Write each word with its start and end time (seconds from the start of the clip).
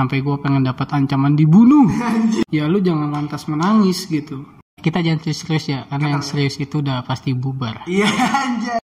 sampai 0.00 0.24
gue 0.24 0.36
pengen 0.40 0.64
dapat 0.64 0.88
ancaman 0.96 1.36
dibunuh. 1.36 1.92
Ya 2.50 2.66
lu 2.66 2.82
jangan 2.82 3.12
lantas 3.12 3.46
menangis 3.46 4.08
gitu. 4.10 4.42
Kita 4.80 5.04
jangan 5.04 5.20
serius-serius 5.22 5.64
ya 5.70 5.80
karena 5.86 6.18
yang 6.18 6.24
serius 6.24 6.56
itu 6.56 6.80
udah 6.80 7.04
pasti 7.04 7.36
bubar. 7.36 7.84
Iya 7.84 8.08
anjay. 8.10 8.80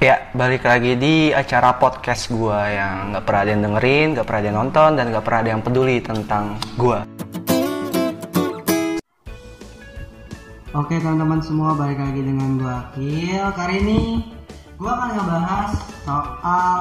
Ya, 0.00 0.32
balik 0.32 0.64
lagi 0.64 0.96
di 0.96 1.28
acara 1.28 1.76
podcast 1.76 2.32
gua 2.32 2.68
yang 2.72 3.12
nggak 3.12 3.24
pernah 3.24 3.40
ada 3.44 3.50
yang 3.52 3.62
dengerin, 3.68 4.06
nggak 4.16 4.26
pernah 4.28 4.40
ada 4.40 4.48
yang 4.48 4.58
nonton, 4.64 4.90
dan 4.96 5.04
nggak 5.12 5.24
pernah 5.24 5.40
ada 5.44 5.50
yang 5.52 5.62
peduli 5.64 5.96
tentang 6.00 6.44
gua. 6.80 7.04
Oke 10.70 11.02
teman-teman 11.02 11.42
semua 11.42 11.74
balik 11.74 11.98
lagi 11.98 12.22
dengan 12.22 12.54
gua 12.54 12.86
Akil. 12.86 13.42
Kali 13.58 13.74
ini 13.82 14.22
gua 14.78 15.02
akan 15.02 15.10
ngebahas 15.18 15.70
soal 16.06 16.78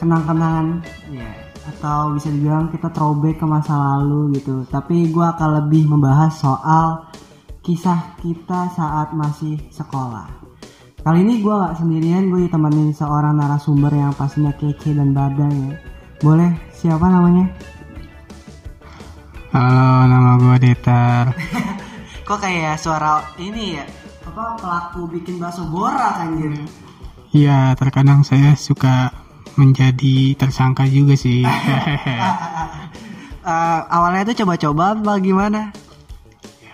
kenang-kenangan 0.00 0.80
ya 1.12 1.28
atau 1.68 2.16
bisa 2.16 2.32
dibilang 2.32 2.72
kita 2.72 2.88
throwback 2.88 3.44
ke 3.44 3.46
masa 3.46 3.76
lalu 3.76 4.40
gitu. 4.40 4.64
Tapi 4.72 5.12
gua 5.12 5.36
akan 5.36 5.68
lebih 5.68 5.84
membahas 5.84 6.32
soal 6.40 7.04
kisah 7.60 8.16
kita 8.24 8.72
saat 8.72 9.12
masih 9.12 9.60
sekolah. 9.68 10.24
Kali 11.04 11.28
ini 11.28 11.44
gua 11.44 11.68
nggak 11.68 11.84
sendirian, 11.84 12.32
gue 12.32 12.48
ditemenin 12.48 12.96
seorang 12.96 13.36
narasumber 13.36 13.92
yang 13.92 14.16
pastinya 14.16 14.56
kece 14.56 14.96
dan 14.96 15.12
badai 15.12 15.52
ya. 15.52 15.76
Boleh 16.24 16.56
siapa 16.72 17.04
namanya? 17.04 17.52
halo 19.48 20.04
nama 20.04 20.36
gue 20.36 20.56
Detar 20.60 21.32
Kok 22.28 22.44
kayak 22.44 22.76
suara 22.76 23.24
ini 23.40 23.80
ya? 23.80 23.88
Apa 24.28 24.60
pelaku 24.60 25.08
bikin 25.16 25.40
bakso 25.40 25.64
borak 25.64 26.20
anjir? 26.20 26.60
Iya, 27.32 27.72
terkadang 27.72 28.20
saya 28.20 28.52
suka 28.52 29.16
menjadi 29.56 30.36
tersangka 30.36 30.84
juga 30.84 31.16
sih. 31.16 31.40
Eh, 33.48 33.80
awalnya 33.88 34.28
itu 34.28 34.44
coba-coba 34.44 34.92
apa 34.92 35.16
gimana? 35.24 35.72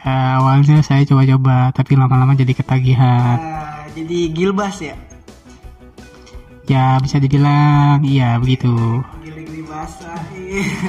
Ya, 0.03 0.43
awalnya 0.43 0.83
saya 0.83 1.07
coba-coba, 1.07 1.71
tapi 1.71 1.95
lama-lama 1.95 2.35
jadi 2.35 2.51
ketagihan. 2.51 3.39
Eh, 3.39 4.03
jadi 4.03 4.19
gilbas 4.35 4.83
ya? 4.83 4.99
Ya, 6.67 6.99
bisa 6.99 7.23
dibilang 7.23 8.03
iya 8.03 8.43
begitu. 8.43 8.75
Giling 9.23 9.63
basah. 9.71 10.19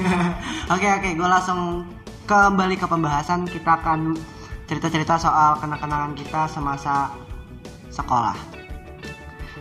Oke 0.73 0.87
oke, 0.89 1.09
gue 1.13 1.29
langsung 1.29 1.85
kembali 2.25 2.81
ke 2.81 2.89
pembahasan. 2.89 3.45
Kita 3.45 3.77
akan 3.77 4.17
cerita-cerita 4.65 5.17
soal 5.17 5.57
kenang-kenangan 5.61 6.13
kita 6.17 6.49
semasa 6.49 7.13
sekolah. 7.93 8.35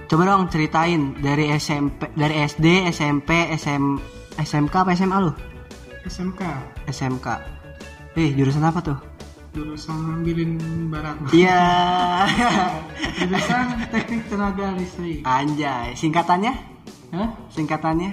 Coba 0.04 0.22
dong 0.28 0.52
ceritain 0.52 1.16
dari 1.20 1.48
SMP, 1.56 2.12
dari 2.12 2.44
SD, 2.44 2.92
SMP, 2.92 3.54
SM, 3.56 3.84
SMK 4.36 4.74
apa 4.74 4.92
SMA 4.92 5.16
lu? 5.20 5.32
SMK, 6.04 6.42
SMK. 6.92 7.26
Eh, 8.14 8.30
jurusan 8.36 8.64
apa 8.64 8.80
tuh? 8.84 9.14
jurusan 9.54 9.94
ngambilin 10.02 10.52
barang. 10.90 11.30
Iya. 11.30 11.62
jurusan 13.22 13.66
teknik 13.94 14.26
tenaga 14.26 14.74
listrik. 14.74 15.22
Anjay, 15.22 15.94
singkatannya? 15.94 16.52
Hah? 17.14 17.28
Singkatannya? 17.54 18.10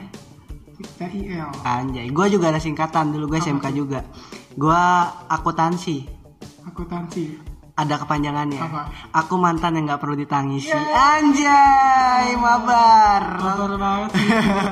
TIL. 0.81 1.49
Anjay, 1.65 2.09
gue 2.13 2.25
juga 2.29 2.53
ada 2.53 2.61
singkatan 2.61 3.09
dulu 3.13 3.33
gue 3.33 3.39
SMK 3.41 3.65
juga. 3.73 4.05
Gue 4.53 4.81
akuntansi. 5.29 6.20
Akuntansi. 6.67 7.37
Ada 7.71 7.95
kepanjangannya. 8.03 8.61
Apa? 8.61 8.83
Aku 9.23 9.39
mantan 9.39 9.79
yang 9.79 9.89
nggak 9.89 10.01
perlu 10.03 10.13
ditangisi. 10.19 10.69
Anjay, 10.75 12.35
mabar. 12.37 13.39
Kotor 13.39 13.73
banget. 13.79 14.11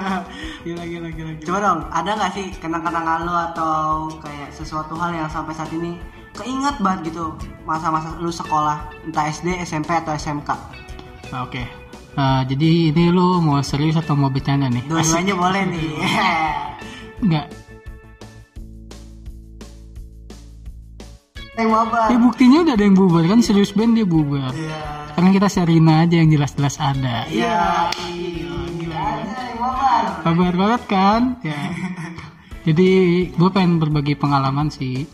Gila, 0.67 0.83
gila, 0.83 1.07
gila, 1.15 1.31
gila. 1.39 1.47
Coba 1.47 1.59
dong, 1.63 1.79
ada 1.87 2.09
nggak 2.19 2.31
sih 2.35 2.47
kenang-kenangan 2.59 3.23
lo 3.23 3.31
atau 3.31 4.11
kayak 4.19 4.51
sesuatu 4.51 4.91
hal 4.99 5.15
yang 5.15 5.31
sampai 5.31 5.55
saat 5.55 5.71
ini 5.71 5.95
keinget 6.35 6.75
banget 6.83 7.15
gitu 7.15 7.31
masa-masa 7.63 8.11
lu 8.19 8.27
sekolah 8.27 8.91
entah 9.07 9.31
SD, 9.31 9.55
SMP 9.63 9.95
atau 9.95 10.11
SMK. 10.11 10.49
Nah, 11.31 11.47
Oke. 11.47 11.63
Eh, 12.19 12.41
jadi 12.51 12.91
ini 12.91 13.03
lu 13.15 13.39
mau 13.39 13.63
serius 13.63 13.95
atau 13.95 14.19
mau 14.19 14.27
bercanda 14.27 14.67
nih? 14.67 14.83
Dua-duanya 14.83 15.35
boleh 15.39 15.63
nih. 15.71 15.89
Enggak. 17.23 17.47
Mabar. 21.67 22.07
Ya 22.13 22.17
buktinya 22.21 22.57
udah 22.63 22.73
ada 22.77 22.83
yang 22.85 22.95
bubar 22.95 23.25
kan 23.27 23.39
serius 23.43 23.75
band 23.75 23.97
dia 23.97 24.05
bubar. 24.07 24.53
Iya. 24.53 24.79
Karena 25.17 25.29
kita 25.35 25.47
Serina 25.51 26.05
aja 26.05 26.15
yang 26.15 26.29
jelas-jelas 26.31 26.75
ada. 26.79 27.27
Iya. 27.27 27.91
Anjay, 27.95 29.51
mabar. 29.59 30.03
Kabar 30.23 30.53
banget 30.55 30.81
kan? 30.87 31.21
Ya. 31.43 31.59
Jadi 32.67 32.89
gue 33.33 33.49
pengen 33.49 33.81
berbagi 33.81 34.13
pengalaman 34.15 34.69
sih. 34.69 35.09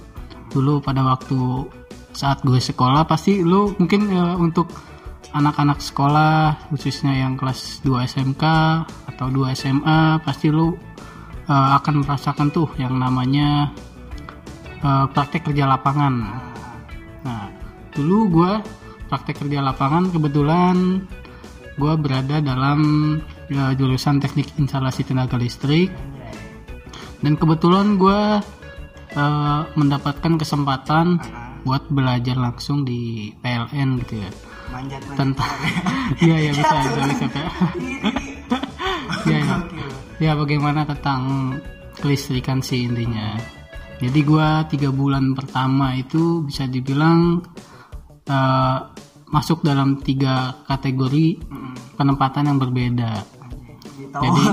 Dulu 0.51 0.84
pada 0.84 1.01
waktu 1.01 1.66
saat 2.16 2.39
gue 2.47 2.57
sekolah 2.57 3.03
pasti 3.03 3.44
lu 3.44 3.75
mungkin 3.75 4.07
eh, 4.07 4.35
untuk 4.39 4.72
anak-anak 5.35 5.84
sekolah 5.84 6.72
khususnya 6.72 7.11
yang 7.28 7.35
kelas 7.35 7.84
2 7.84 8.07
SMK 8.07 8.44
atau 9.11 9.28
2 9.28 9.51
SMA 9.51 10.23
pasti 10.23 10.47
lu 10.47 10.72
eh, 11.45 11.69
akan 11.75 12.07
merasakan 12.07 12.55
tuh 12.55 12.72
yang 12.79 12.95
namanya 12.95 13.75
eh, 14.85 15.06
praktek 15.09 15.50
kerja 15.50 15.66
lapangan. 15.66 16.13
Nah, 17.25 17.50
dulu 17.90 18.18
gue 18.29 18.53
praktek 19.09 19.46
kerja 19.46 19.66
lapangan 19.66 20.13
kebetulan 20.13 21.01
gue 21.75 21.94
berada 22.00 22.40
dalam 22.40 22.79
ya, 23.51 23.75
jurusan 23.75 24.22
teknik 24.22 24.53
instalasi 24.62 25.03
tenaga 25.03 25.35
listrik. 25.35 25.90
Dan 27.19 27.41
kebetulan 27.41 27.97
gue 27.97 28.22
eh, 29.18 29.62
mendapatkan 29.73 30.38
kesempatan 30.38 31.17
buat 31.66 31.90
belajar 31.90 32.38
langsung 32.38 32.85
di 32.85 33.34
PLN 33.41 34.06
gitu 34.06 34.22
ya. 34.22 34.29
Manjat 34.69 35.02
manjat. 35.02 35.17
tentang 35.17 35.53
iya 36.25 36.38
ya 36.50 36.52
bisa 36.53 36.75
bisa 36.78 37.02
bisa 37.06 37.25
ya, 39.29 39.40
ya. 39.40 39.57
ya 40.17 40.31
bagaimana 40.34 40.90
tentang 40.90 41.53
kelistrikan 42.02 42.66
sih 42.66 42.90
intinya 42.90 43.38
jadi 44.00 44.19
gua 44.28 44.67
tiga 44.67 44.91
bulan 44.91 45.31
pertama 45.31 45.95
itu 45.95 46.44
bisa 46.44 46.67
dibilang 46.67 47.39
eh, 48.28 48.78
masuk 49.31 49.63
dalam 49.63 50.00
tiga 50.03 50.63
kategori 50.67 51.39
penempatan 51.95 52.51
yang 52.51 52.59
berbeda. 52.59 53.11
Jadi 53.95 54.44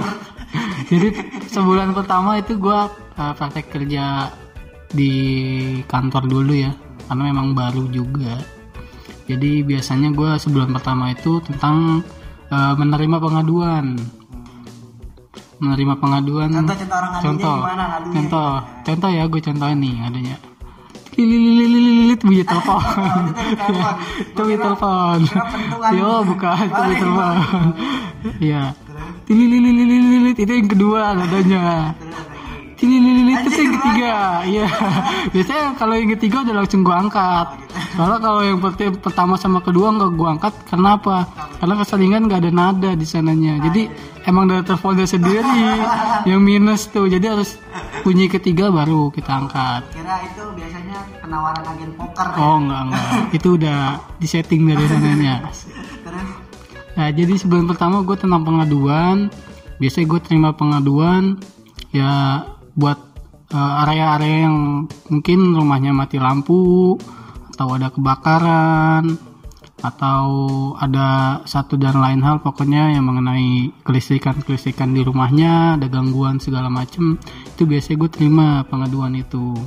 jadi 0.91 1.09
sebulan 1.51 1.91
pertama 1.97 2.39
itu 2.39 2.55
gua 2.59 2.87
eh, 3.19 3.35
praktek 3.35 3.67
kerja 3.73 4.31
di 4.93 5.13
kantor 5.89 6.29
dulu 6.29 6.53
ya 6.55 6.73
karena 7.09 7.23
memang 7.35 7.57
baru 7.57 7.91
juga. 7.91 8.39
Jadi 9.27 9.63
biasanya 9.65 10.13
gue 10.13 10.35
sebulan 10.37 10.71
pertama 10.75 11.15
itu 11.15 11.41
tentang 11.45 12.03
eh, 12.51 12.75
menerima 12.77 13.17
pengaduan 13.19 13.97
menerima 15.63 15.95
pengaduan. 16.03 16.51
Contoh-contoh 16.51 16.97
orang 16.99 17.13
contoh. 17.23 17.59
gimana 17.63 17.85
ngadunya? 17.87 18.15
contoh. 18.19 18.53
Contoh 18.83 19.11
ya 19.15 19.23
gue 19.31 19.41
contohin 19.41 19.79
nih 19.79 19.95
adanya. 20.03 20.37
Lilililililit 21.13 22.21
bunyi 22.27 22.43
telepon. 22.43 22.83
itu 24.35 24.41
bunyi 24.43 24.59
telepon. 24.59 25.19
yo 25.95 26.11
bukan 26.27 26.55
itu 26.67 26.81
bunyi 26.83 26.97
telepon. 26.99 27.37
Iya. 28.43 28.63
Lilililililit 29.31 30.37
itu 30.43 30.53
yang 30.53 30.69
kedua 30.69 31.01
adanya. 31.15 31.95
Lililililit 32.83 33.41
itu 33.47 33.59
yang 33.63 33.73
ketiga. 33.79 34.15
iya. 34.51 34.67
Biasanya 35.33 35.67
kalau 35.79 35.95
yang 35.95 36.11
ketiga 36.19 36.43
udah 36.43 36.55
langsung 36.59 36.83
gua 36.83 37.07
angkat 37.07 37.47
soalnya 37.93 38.19
kalau 38.19 38.41
yang 38.41 38.59
pert- 38.59 39.01
pertama 39.01 39.35
sama 39.37 39.61
kedua 39.61 39.93
nggak 39.93 40.11
gua 40.17 40.29
angkat 40.37 40.55
kenapa 40.65 41.29
karena 41.61 41.75
keseringan 41.79 42.23
nggak 42.27 42.41
ada 42.43 42.53
nada 42.53 42.91
di 42.97 43.07
sananya. 43.07 43.61
Jadi 43.69 43.89
emang 44.27 44.49
dari 44.49 44.65
teleponnya 44.65 45.07
sendiri 45.07 45.63
yang 46.29 46.41
minus 46.41 46.89
tuh. 46.89 47.07
Jadi 47.07 47.27
harus 47.29 47.61
bunyi 48.03 48.27
ketiga 48.33 48.73
baru 48.73 49.13
kita 49.13 49.31
angkat. 49.31 49.83
Kira 49.93 50.25
itu 50.27 50.43
biasanya 50.57 50.99
penawaran 51.23 51.65
agen 51.69 51.91
poker 51.95 52.27
ya. 52.33 52.41
oh 52.41 52.57
enggak 52.59 52.81
enggak 52.89 53.09
itu 53.37 53.49
udah 53.61 53.81
disetting 54.19 54.63
dari 54.67 54.85
sananya. 54.89 55.35
Nah, 56.93 57.09
jadi 57.09 57.41
sebelum 57.41 57.65
pertama 57.65 58.05
gue 58.05 58.17
tentang 58.21 58.45
pengaduan. 58.45 59.33
Biasanya 59.81 60.07
gue 60.07 60.21
terima 60.23 60.51
pengaduan 60.53 61.41
ya 61.91 62.45
buat 62.77 62.99
eh, 63.53 63.83
area-area 63.87 64.49
yang 64.49 64.87
mungkin 65.11 65.39
rumahnya 65.57 65.91
mati 65.91 66.17
lampu 66.21 66.97
atau 67.53 67.69
ada 67.77 67.93
kebakaran 67.93 69.05
atau 69.83 70.23
ada 70.79 71.43
satu 71.43 71.75
dan 71.75 71.99
lain 71.99 72.23
hal 72.23 72.39
pokoknya 72.39 72.95
yang 72.95 73.03
mengenai 73.03 73.75
kelistrikan-kelistrikan 73.83 74.95
di 74.95 75.03
rumahnya, 75.03 75.75
ada 75.75 75.91
gangguan 75.91 76.39
segala 76.39 76.71
macem 76.71 77.19
itu 77.51 77.67
biasanya 77.67 78.07
gue 78.07 78.11
terima 78.11 78.47
pengaduan 78.71 79.11
itu. 79.19 79.59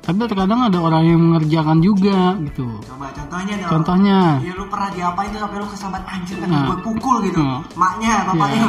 tapi 0.00 0.16
terkadang 0.24 0.64
ada 0.64 0.80
orang 0.80 1.04
yang 1.04 1.20
mengerjakan 1.20 1.84
juga 1.84 2.32
gitu 2.40 2.80
Coba 2.88 3.12
contohnya 3.12 3.54
dong. 3.60 3.68
contohnya 3.68 4.18
Ya 4.40 4.52
lu 4.56 4.64
pernah 4.64 4.88
diapain 4.96 5.28
tuh 5.28 5.40
sampai 5.44 5.58
lu 5.60 5.66
kesambat 5.68 6.02
anjir 6.08 6.36
kan 6.40 6.48
Nah. 6.48 6.66
gue 6.72 6.78
pukul 6.80 7.16
gitu. 7.28 7.36
Nah. 7.44 7.60
Maknya, 7.76 8.14
bapaknya. 8.32 8.68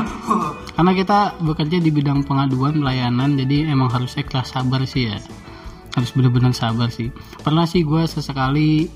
karena 0.76 0.92
kita 0.92 1.20
bekerja 1.40 1.78
di 1.80 1.88
bidang 1.90 2.28
pengaduan 2.28 2.84
pelayanan 2.84 3.40
jadi 3.40 3.72
emang 3.72 3.88
harus 3.90 4.12
ikhlas 4.20 4.52
sabar 4.52 4.84
sih 4.84 5.08
ya 5.08 5.18
harus 5.92 6.10
benar-benar 6.16 6.56
sabar 6.56 6.88
sih. 6.88 7.12
Pernah 7.44 7.68
sih 7.68 7.84
gue 7.84 8.04
sesekali 8.08 8.88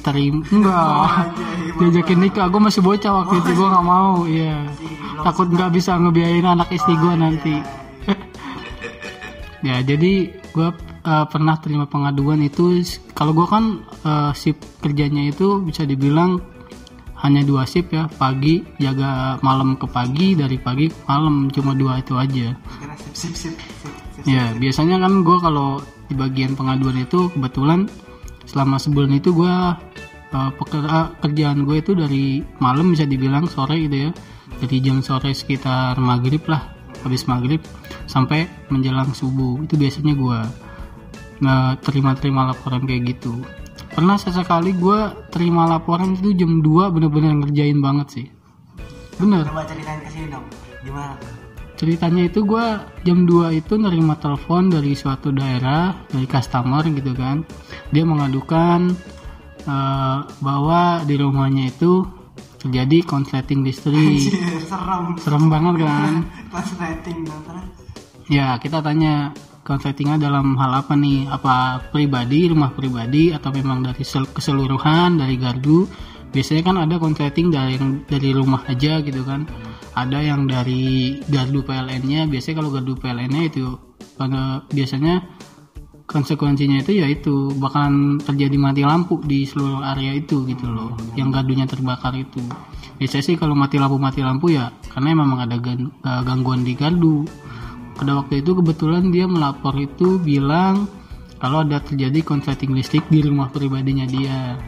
terima 0.00 0.40
enggak. 0.48 1.36
diajakin 1.76 2.18
nikah. 2.24 2.46
Gue 2.48 2.60
masih 2.60 2.80
bocah 2.80 3.12
waktu 3.24 3.34
itu 3.44 3.50
gue 3.52 3.68
nggak 3.68 3.86
mau 3.86 4.24
iya. 4.24 4.64
takut 5.20 5.48
nggak 5.52 5.70
bisa 5.76 6.00
ngebiayain 6.00 6.48
anak 6.48 6.72
istri 6.72 6.96
gue 6.96 7.14
nanti. 7.16 7.54
ya 9.68 9.84
jadi 9.84 10.32
gue 10.32 10.68
uh, 11.04 11.26
pernah 11.28 11.60
terima 11.60 11.84
pengaduan 11.84 12.40
itu. 12.40 12.80
Kalau 13.12 13.36
gue 13.36 13.44
kan 13.44 13.84
uh, 14.08 14.32
shift 14.32 14.64
kerjanya 14.80 15.28
itu 15.28 15.60
bisa 15.60 15.84
dibilang 15.84 16.40
hanya 17.20 17.44
dua 17.44 17.68
shift 17.68 17.92
ya. 17.92 18.08
Pagi 18.08 18.64
jaga 18.80 19.36
malam 19.44 19.76
ke 19.76 19.84
pagi 19.84 20.32
dari 20.32 20.56
pagi 20.56 20.88
ke 20.88 20.98
malam. 21.04 21.52
Cuma 21.52 21.76
dua 21.76 22.00
itu 22.00 22.16
aja. 22.16 22.56
Sip 23.12 23.36
sip 23.36 23.36
sip 23.36 23.60
sip. 23.60 23.92
sip. 23.92 24.24
Ya, 24.24 24.56
biasanya 24.56 25.04
kan 25.04 25.20
gue 25.20 25.38
kalau 25.40 25.84
di 26.10 26.18
bagian 26.18 26.58
pengaduan 26.58 26.98
itu 26.98 27.30
kebetulan 27.30 27.86
selama 28.42 28.82
sebulan 28.82 29.14
itu 29.14 29.30
gue 29.30 29.54
uh, 30.34 30.50
peker- 30.58 31.14
kerjaan 31.22 31.62
gue 31.62 31.78
itu 31.78 31.94
dari 31.94 32.42
malam 32.58 32.90
bisa 32.90 33.06
dibilang 33.06 33.46
sore 33.46 33.78
gitu 33.86 34.10
ya. 34.10 34.12
Dari 34.58 34.76
jam 34.82 34.98
sore 35.00 35.30
sekitar 35.30 35.94
maghrib 36.02 36.42
lah, 36.50 36.74
habis 37.06 37.24
maghrib 37.30 37.62
sampai 38.10 38.50
menjelang 38.68 39.14
subuh. 39.14 39.62
Itu 39.62 39.78
biasanya 39.78 40.18
gue 40.18 40.38
nggak 41.40 41.86
terima-terima 41.86 42.50
laporan 42.50 42.84
kayak 42.84 43.16
gitu. 43.16 43.38
Pernah 43.94 44.18
sesekali 44.18 44.74
gue 44.74 45.30
terima 45.30 45.70
laporan 45.70 46.18
itu 46.18 46.34
jam 46.34 46.58
2 46.58 46.94
bener-bener 46.94 47.38
ngerjain 47.38 47.78
banget 47.78 48.06
sih. 48.10 48.26
Bener. 49.16 49.46
Ceritanya 51.80 52.28
itu 52.28 52.44
gue 52.44 52.66
jam 53.08 53.24
2 53.24 53.56
itu 53.56 53.80
nerima 53.80 54.12
telepon 54.20 54.68
dari 54.68 54.92
suatu 54.92 55.32
daerah 55.32 55.96
dari 56.12 56.28
customer 56.28 56.84
gitu 56.84 57.16
kan. 57.16 57.40
Dia 57.88 58.04
mengadukan 58.04 58.92
eh, 59.64 60.18
bahwa 60.44 61.00
di 61.08 61.16
rumahnya 61.16 61.72
itu 61.72 62.04
terjadi 62.60 63.08
konsleting 63.08 63.64
listrik. 63.64 63.96
Anjir, 63.96 64.60
serem. 64.68 65.16
serem 65.16 65.44
banget 65.48 65.88
kan? 65.88 66.12
Terus. 67.48 67.66
ya 68.28 68.60
kita 68.60 68.84
tanya 68.84 69.32
konsletingnya 69.64 70.20
dalam 70.20 70.60
hal 70.60 70.84
apa 70.84 70.92
nih? 70.92 71.32
Apa 71.32 71.80
pribadi 71.88 72.52
rumah 72.52 72.76
pribadi 72.76 73.32
atau 73.32 73.48
memang 73.56 73.80
dari 73.88 74.04
sel- 74.04 74.28
keseluruhan 74.28 75.16
dari 75.16 75.40
gardu? 75.40 75.88
Biasanya 76.28 76.62
kan 76.62 76.76
ada 76.76 77.00
konsleting 77.00 77.48
dari 77.48 77.80
dari 78.04 78.36
rumah 78.36 78.68
aja 78.68 79.00
gitu 79.00 79.24
kan 79.24 79.48
ada 80.06 80.18
yang 80.24 80.48
dari 80.48 81.20
gardu 81.28 81.60
PLN-nya 81.60 82.24
biasanya 82.30 82.56
kalau 82.64 82.70
gardu 82.72 82.96
PLN-nya 82.96 83.42
itu 83.52 83.76
pada 84.16 84.64
biasanya 84.72 85.24
konsekuensinya 86.10 86.82
itu 86.82 86.98
yaitu 86.98 87.54
bakalan 87.54 88.18
terjadi 88.18 88.56
mati 88.58 88.82
lampu 88.82 89.22
di 89.22 89.46
seluruh 89.46 89.86
area 89.94 90.18
itu 90.18 90.42
gitu 90.50 90.66
loh 90.66 90.98
yang 91.14 91.30
gardunya 91.30 91.70
terbakar 91.70 92.18
itu. 92.18 92.42
Biasanya 92.98 93.24
sih 93.24 93.36
kalau 93.38 93.54
mati 93.54 93.78
lampu 93.78 93.96
mati 93.96 94.20
lampu 94.20 94.50
ya 94.50 94.74
karena 94.90 95.14
memang 95.14 95.46
ada 95.46 95.56
eh, 95.56 96.22
gangguan 96.26 96.66
di 96.66 96.74
gardu. 96.74 97.22
Pada 97.94 98.16
waktu 98.16 98.40
itu 98.42 98.56
kebetulan 98.56 99.12
dia 99.12 99.28
melapor 99.28 99.76
itu 99.76 100.18
bilang 100.18 100.88
kalau 101.38 101.62
ada 101.62 101.78
terjadi 101.80 102.20
konsleting 102.26 102.74
listrik 102.74 103.06
di 103.06 103.22
rumah 103.22 103.48
pribadinya 103.52 104.04
dia. 104.08 104.58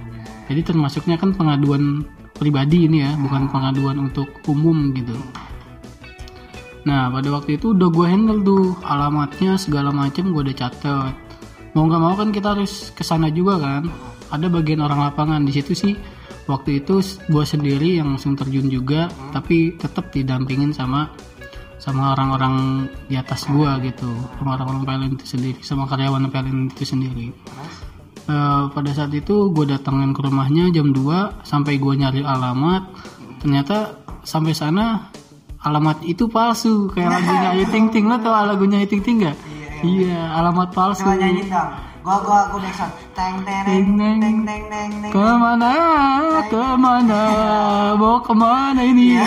Jadi 0.46 0.60
termasuknya 0.62 1.16
kan 1.18 1.34
pengaduan 1.34 2.06
pribadi 2.42 2.90
ini 2.90 3.06
ya 3.06 3.14
bukan 3.14 3.46
pengaduan 3.46 4.10
untuk 4.10 4.26
umum 4.50 4.90
gitu. 4.98 5.14
Nah 6.82 7.06
pada 7.14 7.30
waktu 7.30 7.62
itu 7.62 7.70
udah 7.70 7.88
gue 7.94 8.06
handle 8.10 8.42
tuh 8.42 8.74
alamatnya 8.82 9.54
segala 9.54 9.94
macam 9.94 10.34
gue 10.34 10.42
udah 10.50 10.56
catet 10.58 11.14
mau 11.72 11.86
nggak 11.86 12.02
mau 12.02 12.14
kan 12.18 12.34
kita 12.34 12.58
harus 12.58 12.90
ke 12.90 13.06
sana 13.06 13.30
juga 13.30 13.62
kan. 13.62 13.86
Ada 14.34 14.50
bagian 14.50 14.82
orang 14.82 15.06
lapangan 15.06 15.46
di 15.46 15.54
situ 15.54 15.72
sih 15.78 15.94
waktu 16.50 16.82
itu 16.82 16.98
gue 17.30 17.44
sendiri 17.46 18.02
yang 18.02 18.18
langsung 18.18 18.34
terjun 18.34 18.66
juga 18.66 19.06
tapi 19.30 19.78
tetap 19.78 20.10
didampingin 20.10 20.74
sama 20.74 21.06
sama 21.82 22.14
orang-orang 22.14 22.86
di 23.10 23.18
atas 23.18 23.42
gua 23.50 23.82
gitu 23.82 24.06
sama 24.38 24.54
orang-orang 24.54 24.86
PLN 24.86 25.12
itu 25.18 25.26
sendiri 25.26 25.60
sama 25.66 25.90
karyawan 25.90 26.30
PLN 26.30 26.70
itu 26.70 26.86
sendiri 26.86 27.34
Eh, 28.22 28.62
pada 28.70 28.90
saat 28.94 29.10
itu 29.10 29.50
gue 29.50 29.66
datangin 29.66 30.14
ke 30.14 30.22
rumahnya 30.22 30.70
jam 30.70 30.94
2 30.94 31.42
sampai 31.42 31.74
gue 31.74 31.90
nyari 31.98 32.22
alamat 32.22 32.86
ternyata 33.42 33.98
sampai 34.22 34.54
sana 34.54 35.10
alamat 35.58 36.06
itu 36.06 36.30
palsu 36.30 36.86
kayak 36.94 37.18
lagunya 37.18 37.48
Ayu 37.50 37.66
Ting 37.74 37.90
Ting 37.90 38.06
lo 38.06 38.22
tau 38.22 38.30
lagunya 38.46 38.78
Ayu 38.78 38.86
Ting 38.86 39.02
Ting 39.02 39.26
gak? 39.26 39.34
Iya 39.82 40.38
alamat 40.38 40.70
palsu 40.70 41.02
Coba 41.02 41.18
nyanyi 41.18 41.50
dong. 41.50 41.70
Gua 42.02 42.18
gua 42.22 42.40
gua 42.50 42.62
backsound. 42.62 42.94
Teng 43.10 43.42
teng 43.42 43.62
teng 43.66 43.86
teng 43.98 44.38
teng 44.46 44.62
teng 44.70 44.90
teng. 45.02 45.10
Ke 45.10 45.26
mana, 45.38 45.72
ke 46.46 46.64
mana, 46.78 47.22
mau 48.00 48.22
ke 48.22 48.32
mana 48.34 48.82
ini? 48.82 49.18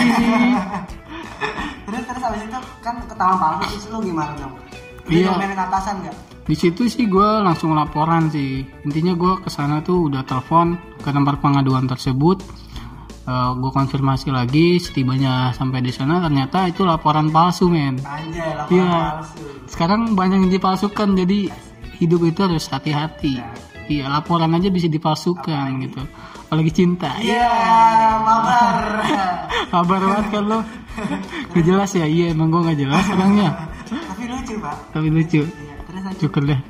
Terus 1.84 2.02
terus 2.02 2.22
habis 2.24 2.42
itu 2.48 2.58
kan 2.80 2.96
ketahuan 3.04 3.36
palsu 3.36 3.64
terus 3.76 3.84
lu 3.92 4.00
gimana 4.00 4.32
dong? 4.40 4.56
Lu 5.04 5.12
Iya. 5.12 5.36
ngomelin 5.36 5.60
atasan 5.60 6.00
gak? 6.00 6.16
Di 6.46 6.54
situ 6.54 6.86
sih 6.86 7.10
gue 7.10 7.30
langsung 7.42 7.74
laporan 7.74 8.30
sih. 8.30 8.62
Intinya 8.86 9.18
gue 9.18 9.32
ke 9.42 9.50
sana 9.50 9.82
tuh 9.82 10.06
udah 10.06 10.22
telepon 10.22 10.78
ke 11.02 11.10
nomor 11.10 11.42
pengaduan 11.42 11.86
tersebut. 11.86 12.38
gue 13.26 13.70
konfirmasi 13.74 14.30
lagi, 14.30 14.78
setibanya 14.78 15.50
sampai 15.50 15.82
di 15.82 15.90
sana 15.90 16.22
ternyata 16.22 16.70
itu 16.70 16.86
laporan 16.86 17.26
palsu 17.34 17.66
men. 17.66 17.98
Anjay 18.06 18.54
laporan 18.54 18.70
Iya. 18.70 19.00
palsu. 19.18 19.42
Sekarang 19.66 20.14
banyak 20.14 20.46
yang 20.46 20.52
dipalsukan 20.54 21.08
jadi 21.18 21.50
hidup 21.98 22.22
itu 22.22 22.38
harus 22.46 22.70
hati-hati. 22.70 23.42
Iya 23.90 24.06
laporan 24.06 24.54
aja 24.54 24.70
bisa 24.70 24.86
dipalsukan 24.86 25.66
gitu. 25.82 26.06
Apalagi 26.46 26.70
cinta. 26.70 27.18
Iya, 27.18 27.50
mabar. 28.22 29.02
Kabar 29.74 29.98
banget 29.98 30.26
kan 30.30 30.44
lo. 30.46 30.58
Gak 31.50 31.64
jelas 31.66 31.90
ya, 31.98 32.06
iya 32.06 32.30
emang 32.30 32.54
gue 32.54 32.62
gak 32.62 32.78
jelas 32.78 33.04
orangnya. 33.10 33.50
Tapi 33.90 34.24
lucu, 34.30 34.54
Pak. 34.62 34.76
Tapi 34.94 35.08
lucu. 35.10 35.42
Syukur 36.18 36.42
deh. 36.44 36.60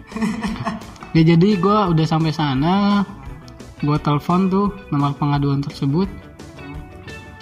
ya 1.17 1.23
jadi 1.23 1.49
gue 1.57 1.79
udah 1.93 2.07
sampai 2.07 2.33
sana, 2.35 3.03
gue 3.81 3.99
telepon 4.01 4.49
tuh 4.51 4.67
nomor 4.91 5.15
pengaduan 5.17 5.63
tersebut. 5.63 6.09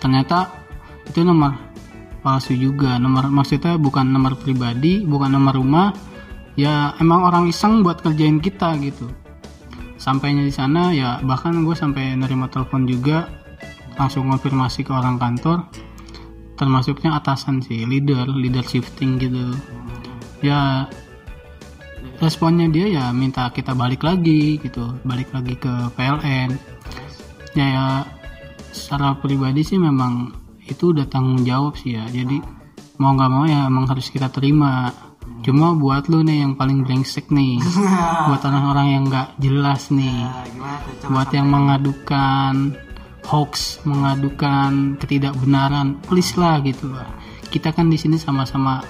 Ternyata 0.01 0.53
itu 1.09 1.21
nomor 1.25 1.57
palsu 2.25 2.57
juga. 2.57 2.97
Nomor 3.01 3.29
maksudnya 3.33 3.77
bukan 3.81 4.09
nomor 4.11 4.37
pribadi, 4.37 5.05
bukan 5.05 5.33
nomor 5.33 5.57
rumah. 5.57 5.93
Ya 6.55 6.95
emang 7.03 7.27
orang 7.27 7.51
iseng 7.51 7.83
buat 7.83 7.99
kerjain 7.99 8.39
kita 8.39 8.79
gitu. 8.79 9.11
Sampainya 9.99 10.45
di 10.45 10.53
sana 10.55 10.93
ya 10.93 11.19
bahkan 11.25 11.65
gue 11.65 11.75
sampai 11.75 12.15
nerima 12.15 12.47
telepon 12.47 12.87
juga 12.87 13.27
langsung 13.99 14.27
konfirmasi 14.31 14.83
ke 14.83 14.93
orang 14.93 15.19
kantor 15.19 15.67
termasuknya 16.55 17.19
atasan 17.19 17.63
sih 17.63 17.83
leader 17.83 18.31
leader 18.31 18.63
shifting 18.63 19.19
gitu 19.19 19.55
ya 20.43 20.87
responnya 22.21 22.71
dia 22.71 22.87
ya 22.91 23.05
minta 23.11 23.51
kita 23.51 23.75
balik 23.75 24.03
lagi 24.05 24.59
gitu. 24.61 24.95
Balik 25.03 25.35
lagi 25.35 25.55
ke 25.59 25.73
PLN 25.95 26.51
ya, 27.55 27.67
ya 27.67 27.87
secara 28.75 29.15
pribadi 29.19 29.63
sih 29.63 29.79
memang 29.79 30.35
itu 30.67 30.91
udah 30.91 31.07
tanggung 31.07 31.43
jawab 31.47 31.79
sih 31.79 31.97
ya. 31.97 32.05
Jadi 32.11 32.39
mau 32.99 33.15
nggak 33.15 33.31
mau 33.31 33.45
ya 33.47 33.67
emang 33.67 33.87
harus 33.91 34.11
kita 34.11 34.31
terima. 34.31 34.91
Cuma 35.45 35.77
buat 35.77 36.09
lu 36.09 36.25
nih 36.25 36.45
yang 36.45 36.57
paling 36.57 36.85
brengsek 36.85 37.29
nih. 37.29 37.61
Buat 38.29 38.49
orang-orang 38.49 38.87
yang 38.97 39.05
nggak 39.13 39.29
jelas 39.41 39.93
nih? 39.93 40.25
Coba 40.25 40.81
buat 41.05 41.29
yang 41.37 41.49
mengadukan 41.53 42.73
hoax, 43.29 43.81
mengadukan 43.85 44.97
ketidakbenaran, 45.01 46.01
please 46.09 46.33
lah 46.41 46.65
gitu 46.65 46.89
lah. 46.93 47.09
Kita 47.53 47.77
kan 47.77 47.93
di 47.93 48.01
sini 48.01 48.17
sama-sama 48.17 48.81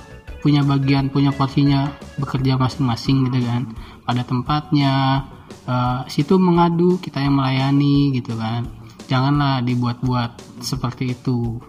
punya 0.44 0.60
bagian, 0.60 1.08
punya 1.08 1.32
porsinya 1.32 1.96
bekerja 2.20 2.60
masing-masing 2.60 3.32
gitu 3.32 3.40
kan. 3.48 3.72
Pada 4.04 4.20
tempatnya, 4.28 5.24
eh, 5.64 6.00
situ 6.12 6.36
mengadu, 6.36 7.00
kita 7.00 7.24
yang 7.24 7.40
melayani 7.40 8.12
gitu 8.12 8.36
kan. 8.36 8.68
Janganlah 9.08 9.64
dibuat-buat 9.64 10.60
seperti 10.60 11.16
itu. 11.16 11.64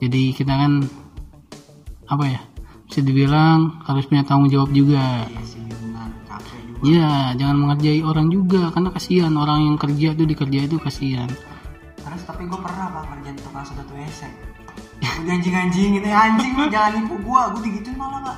Jadi 0.00 0.32
kita 0.32 0.56
kan 0.56 0.88
apa 2.08 2.24
ya? 2.24 2.40
Bisa 2.88 3.04
dibilang 3.04 3.84
harus 3.84 4.08
punya 4.08 4.24
tanggung 4.24 4.48
jawab 4.48 4.72
juga. 4.72 5.28
Iya 6.78 7.34
jangan 7.34 7.58
mengerjai 7.58 8.06
orang 8.06 8.30
juga 8.30 8.70
karena 8.70 8.94
kasihan 8.94 9.34
orang 9.34 9.66
yang 9.66 9.76
kerja 9.76 10.14
itu 10.14 10.24
dikerja 10.30 10.58
itu 10.70 10.78
kasihan. 10.78 11.26
Terus 11.98 12.22
tapi 12.22 12.46
gue 12.46 12.54
pernah 12.54 12.86
bang 12.94 13.06
ngerjain 13.18 13.36
tukang 13.42 13.66
sedot 13.66 13.88
WC. 13.90 14.30
Udah 14.98 15.34
anjing-anjing 15.34 15.98
gitu, 15.98 16.08
anjing 16.10 16.52
lu 16.58 16.66
jangan 16.70 16.90
nipu 16.98 17.14
gua, 17.22 17.50
gue 17.54 17.62
digituin 17.70 17.94
malah 17.98 18.20
pak. 18.22 18.36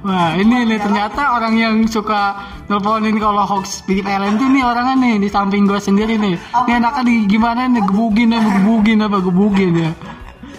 Wah 0.00 0.32
ini 0.32 0.64
nih 0.64 0.80
ternyata 0.80 1.36
orang 1.36 1.54
yang 1.60 1.74
suka 1.84 2.32
nelponin 2.72 3.20
kalau 3.20 3.44
hoax 3.44 3.84
di 3.84 4.00
PLN 4.00 4.40
tuh 4.40 4.48
nih 4.48 4.64
orangnya 4.64 4.96
nih 4.96 5.14
di 5.20 5.28
samping 5.28 5.68
gue 5.68 5.76
sendiri 5.76 6.16
nih. 6.16 6.40
Ini 6.40 6.72
anaknya 6.80 7.02
di 7.04 7.14
gimana 7.28 7.68
nih 7.68 7.84
gebugin 7.84 8.32
apa 8.32 8.48
gebugin 8.56 8.98
apa 9.04 9.18
gebugin 9.20 9.72
ya. 9.76 9.92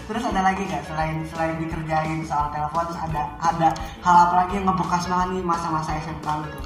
Terus 0.05 0.23
ada 0.29 0.45
lagi 0.45 0.61
gak 0.69 0.85
selain 0.85 1.25
selain 1.25 1.57
dikerjain 1.57 2.21
soal 2.21 2.53
telepon 2.53 2.85
terus 2.85 3.01
ada 3.01 3.21
ada 3.41 3.69
hal 4.05 4.15
apa 4.29 4.33
lagi 4.45 4.53
yang 4.61 4.65
ngebekas 4.69 5.03
banget 5.09 5.27
nih 5.33 5.43
masa-masa 5.43 5.89
SMK 5.97 6.27
tuh? 6.45 6.61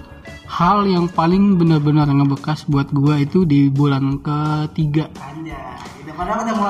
Hal 0.45 0.79
yang 0.83 1.07
paling 1.07 1.55
benar-benar 1.55 2.11
ngebekas 2.11 2.67
buat 2.67 2.91
gue 2.91 3.23
itu 3.23 3.47
di 3.47 3.71
bulan 3.71 4.19
ketiga. 4.19 5.07
Anjay, 5.23 5.55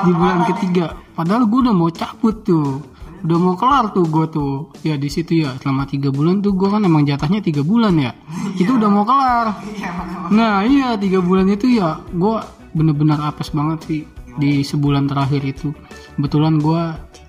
Di 0.06 0.12
bulan 0.12 0.38
ketiga. 0.50 0.86
Padahal 1.14 1.46
gue 1.46 1.60
udah 1.62 1.74
mau 1.74 1.90
cabut 1.90 2.36
tuh. 2.42 2.82
Udah 3.22 3.38
mau 3.40 3.54
kelar 3.54 3.94
tuh 3.94 4.04
gue 4.06 4.26
tuh. 4.28 4.54
Ya 4.82 4.98
di 4.98 5.08
situ 5.08 5.46
ya 5.46 5.54
selama 5.62 5.86
tiga 5.86 6.10
bulan 6.10 6.42
tuh 6.42 6.52
gue 6.54 6.68
kan 6.68 6.82
emang 6.82 7.06
jatahnya 7.06 7.40
tiga 7.40 7.62
bulan 7.62 7.94
ya. 7.96 8.12
Itu 8.58 8.76
udah 8.76 8.90
mau 8.90 9.04
kelar. 9.06 9.62
Iya, 9.62 9.90
Nah 10.34 10.66
iya 10.66 10.98
tiga 10.98 11.22
bulan 11.22 11.46
itu 11.50 11.78
ya 11.78 12.02
gue 12.10 12.36
bener-bener 12.76 13.16
apes 13.22 13.54
banget 13.54 13.78
sih 13.86 14.02
di 14.36 14.60
sebulan 14.66 15.08
terakhir 15.08 15.42
itu. 15.46 15.72
Kebetulan 16.18 16.58
gue 16.60 16.82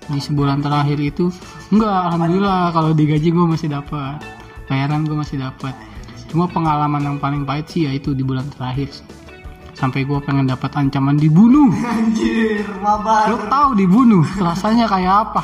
di 0.08 0.20
sebulan 0.20 0.64
terakhir 0.64 0.98
itu 1.00 1.28
enggak 1.68 2.12
alhamdulillah 2.12 2.72
kalau 2.72 2.96
digaji 2.96 3.28
gue 3.28 3.44
masih 3.44 3.68
dapat 3.68 4.20
bayaran 4.68 5.08
gue 5.08 5.16
masih 5.16 5.40
dapat. 5.40 5.72
Cuma 6.28 6.44
pengalaman 6.44 7.00
yang 7.00 7.16
paling 7.16 7.48
pahit 7.48 7.72
sih 7.72 7.88
ya 7.88 7.90
itu 7.96 8.12
di 8.12 8.20
bulan 8.20 8.44
terakhir 8.52 8.92
sih. 8.92 9.17
Sampai 9.78 10.02
gue 10.02 10.18
pengen 10.26 10.50
dapat 10.50 10.74
ancaman 10.74 11.14
dibunuh. 11.14 11.70
Anjir, 11.70 12.66
mabar. 12.82 13.30
Lo 13.30 13.38
tahu 13.46 13.78
dibunuh 13.78 14.26
rasanya 14.42 14.90
kayak 14.90 15.30
apa? 15.30 15.42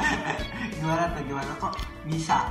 Gimana 0.80 1.12
tuh 1.12 1.22
gimana 1.28 1.52
kok 1.60 1.72
bisa? 2.08 2.48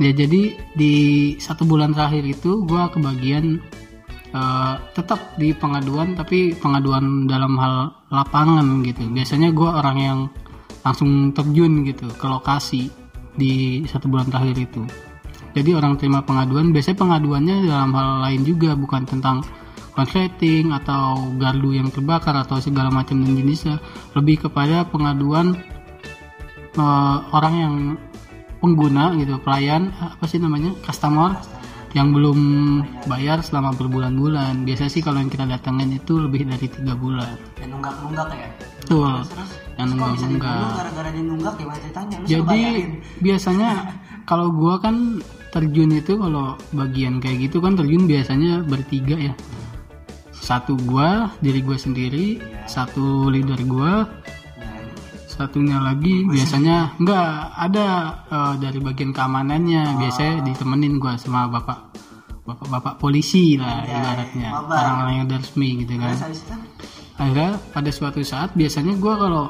Ya 0.00 0.12
jadi 0.16 0.56
di 0.72 0.94
satu 1.36 1.68
bulan 1.68 1.92
terakhir 1.92 2.24
itu 2.24 2.64
gue 2.64 2.82
kebagian 2.88 3.60
eh, 4.32 4.74
tetap 4.96 5.36
di 5.36 5.52
pengaduan 5.52 6.16
tapi 6.16 6.56
pengaduan 6.56 7.28
dalam 7.28 7.60
hal 7.60 7.92
lapangan 8.08 8.80
gitu. 8.80 9.04
Biasanya 9.12 9.52
gue 9.52 9.68
orang 9.68 9.98
yang 10.00 10.18
langsung 10.80 11.36
terjun 11.36 11.84
gitu 11.84 12.08
ke 12.16 12.24
lokasi 12.24 12.88
di 13.36 13.84
satu 13.84 14.08
bulan 14.08 14.32
terakhir 14.32 14.56
itu. 14.56 14.82
Jadi 15.52 15.72
orang 15.72 15.96
terima 16.00 16.20
pengaduan 16.24 16.72
biasanya 16.72 17.00
pengaduannya 17.00 17.56
dalam 17.68 17.92
hal 17.96 18.08
lain 18.24 18.40
juga 18.44 18.72
bukan 18.76 19.08
tentang 19.08 19.44
konsleting 19.96 20.76
atau 20.76 21.32
gardu 21.40 21.72
yang 21.72 21.88
terbakar 21.88 22.36
atau 22.36 22.60
segala 22.60 22.92
macam 22.92 23.24
dan 23.24 23.32
jenisnya 23.32 23.76
lebih 24.12 24.46
kepada 24.46 24.84
pengaduan 24.86 25.56
eh, 26.76 27.16
orang 27.32 27.54
yang 27.56 27.74
pengguna 28.60 29.16
gitu 29.16 29.40
pelayan 29.40 29.92
apa 29.96 30.24
sih 30.28 30.36
namanya 30.36 30.76
customer 30.84 31.36
yang 31.96 32.12
belum 32.12 32.38
bayar 33.08 33.40
selama 33.40 33.72
berbulan-bulan. 33.72 34.68
Biasa 34.68 34.92
sih 34.92 35.00
kalau 35.00 35.16
yang 35.16 35.32
kita 35.32 35.48
datangin 35.48 35.96
itu 35.96 36.20
lebih 36.20 36.44
dari 36.44 36.68
tiga 36.68 36.92
bulan. 36.92 37.40
Dan 37.56 37.72
nunggak-nunggak 37.72 38.28
ya. 38.36 38.48
betul. 38.84 39.16
Terus 39.32 39.50
yang 39.80 39.88
nunggak-nunggak. 39.96 40.68
gara-gara 40.76 41.08
dia 41.08 41.24
nunggak 41.24 41.54
gimana 41.56 41.78
ceritanya? 41.80 42.16
Lu 42.20 42.26
jadi 42.28 42.62
biasanya 43.24 43.70
kalau 44.28 44.52
gua 44.52 44.76
kan 44.76 45.24
terjun 45.56 45.88
itu 45.96 46.20
kalau 46.20 46.60
bagian 46.76 47.16
kayak 47.16 47.48
gitu 47.48 47.64
kan 47.64 47.80
terjun 47.80 48.04
biasanya 48.04 48.60
bertiga 48.68 49.16
ya 49.16 49.32
satu 50.46 50.78
gua 50.86 51.34
diri 51.42 51.58
gua 51.58 51.74
sendiri. 51.74 52.38
Satu 52.70 53.26
leader 53.26 53.58
gua. 53.66 54.06
Satunya 55.26 55.82
lagi 55.82 56.22
biasanya 56.22 56.94
enggak 57.02 57.26
ada 57.58 57.88
eh, 58.30 58.54
dari 58.62 58.78
bagian 58.78 59.10
keamanannya. 59.10 59.98
Biasanya 59.98 60.46
ditemenin 60.46 61.02
gua 61.02 61.18
sama 61.18 61.50
bapak 61.50 61.98
bapak 62.46 62.68
bapak 62.70 62.94
polisi 63.02 63.58
lah 63.58 63.82
ibaratnya. 63.82 64.54
mabar. 64.54 64.78
orang-orang 64.86 65.14
yang 65.18 65.26
udah 65.26 65.38
resmi 65.42 65.68
gitu 65.82 65.94
kan. 65.98 66.14
Akhirnya 67.18 67.58
pada 67.74 67.90
suatu 67.90 68.22
saat 68.22 68.54
biasanya 68.54 68.94
gua 69.02 69.18
kalau 69.18 69.44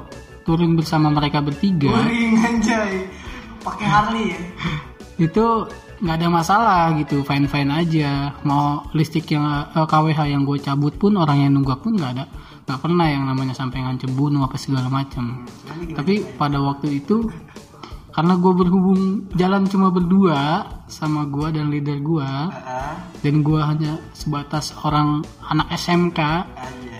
turun 0.48 0.80
bersama 0.80 1.12
mereka 1.12 1.44
bertiga 1.44 1.92
Touring 1.92 2.40
anjay. 2.40 3.04
Pakai 3.60 3.84
Harley 3.84 4.24
ya. 4.32 4.40
itu 5.28 5.46
nggak 6.02 6.16
ada 6.20 6.28
masalah 6.28 6.82
gitu 7.00 7.22
fine 7.22 7.48
fine 7.48 7.72
aja. 7.72 8.36
Mau 8.42 8.84
listrik 8.92 9.32
yang 9.32 9.46
eh, 9.72 9.86
KWH 9.86 10.20
yang 10.28 10.42
gue 10.44 10.58
cabut 10.60 10.94
pun 10.96 11.16
orang 11.16 11.46
yang 11.46 11.52
nunggak 11.56 11.80
pun 11.80 11.96
nggak 11.96 12.12
ada. 12.16 12.24
Nggak 12.66 12.80
pernah 12.82 13.06
yang 13.06 13.24
namanya 13.28 13.54
sampai 13.54 13.78
ngancem 13.82 14.10
bunuh 14.12 14.42
apa 14.42 14.58
segala 14.58 14.90
macam 14.90 15.46
tapi 15.96 16.24
pada 16.36 16.58
waktu 16.58 17.02
itu 17.04 17.28
karena 18.16 18.32
gue 18.40 18.52
berhubung 18.56 19.28
jalan 19.36 19.68
cuma 19.68 19.92
berdua 19.92 20.64
sama 20.88 21.28
gue 21.28 21.52
dan 21.52 21.68
leader 21.68 22.00
gue 22.00 22.30
dan 23.20 23.34
gue 23.44 23.60
hanya 23.60 24.00
sebatas 24.16 24.72
orang 24.88 25.20
anak 25.44 25.68
SMK 25.76 26.20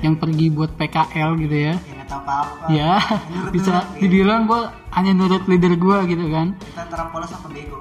yang 0.04 0.20
pergi 0.20 0.52
buat 0.52 0.76
PKL 0.76 1.40
gitu 1.40 1.56
ya. 1.56 1.74
Ya 1.80 2.04
apa-apa. 2.04 2.68
ya 2.68 3.00
bisa 3.48 3.88
dibilang 3.96 4.44
gue 4.44 4.60
hanya 4.92 5.16
nurut 5.16 5.48
leader 5.48 5.72
gue 5.72 5.98
gitu 6.12 6.28
kan. 6.28 6.52
Kita 6.60 6.84
antara 6.84 7.08
polos 7.08 7.32
apa 7.32 7.48
bego. 7.48 7.80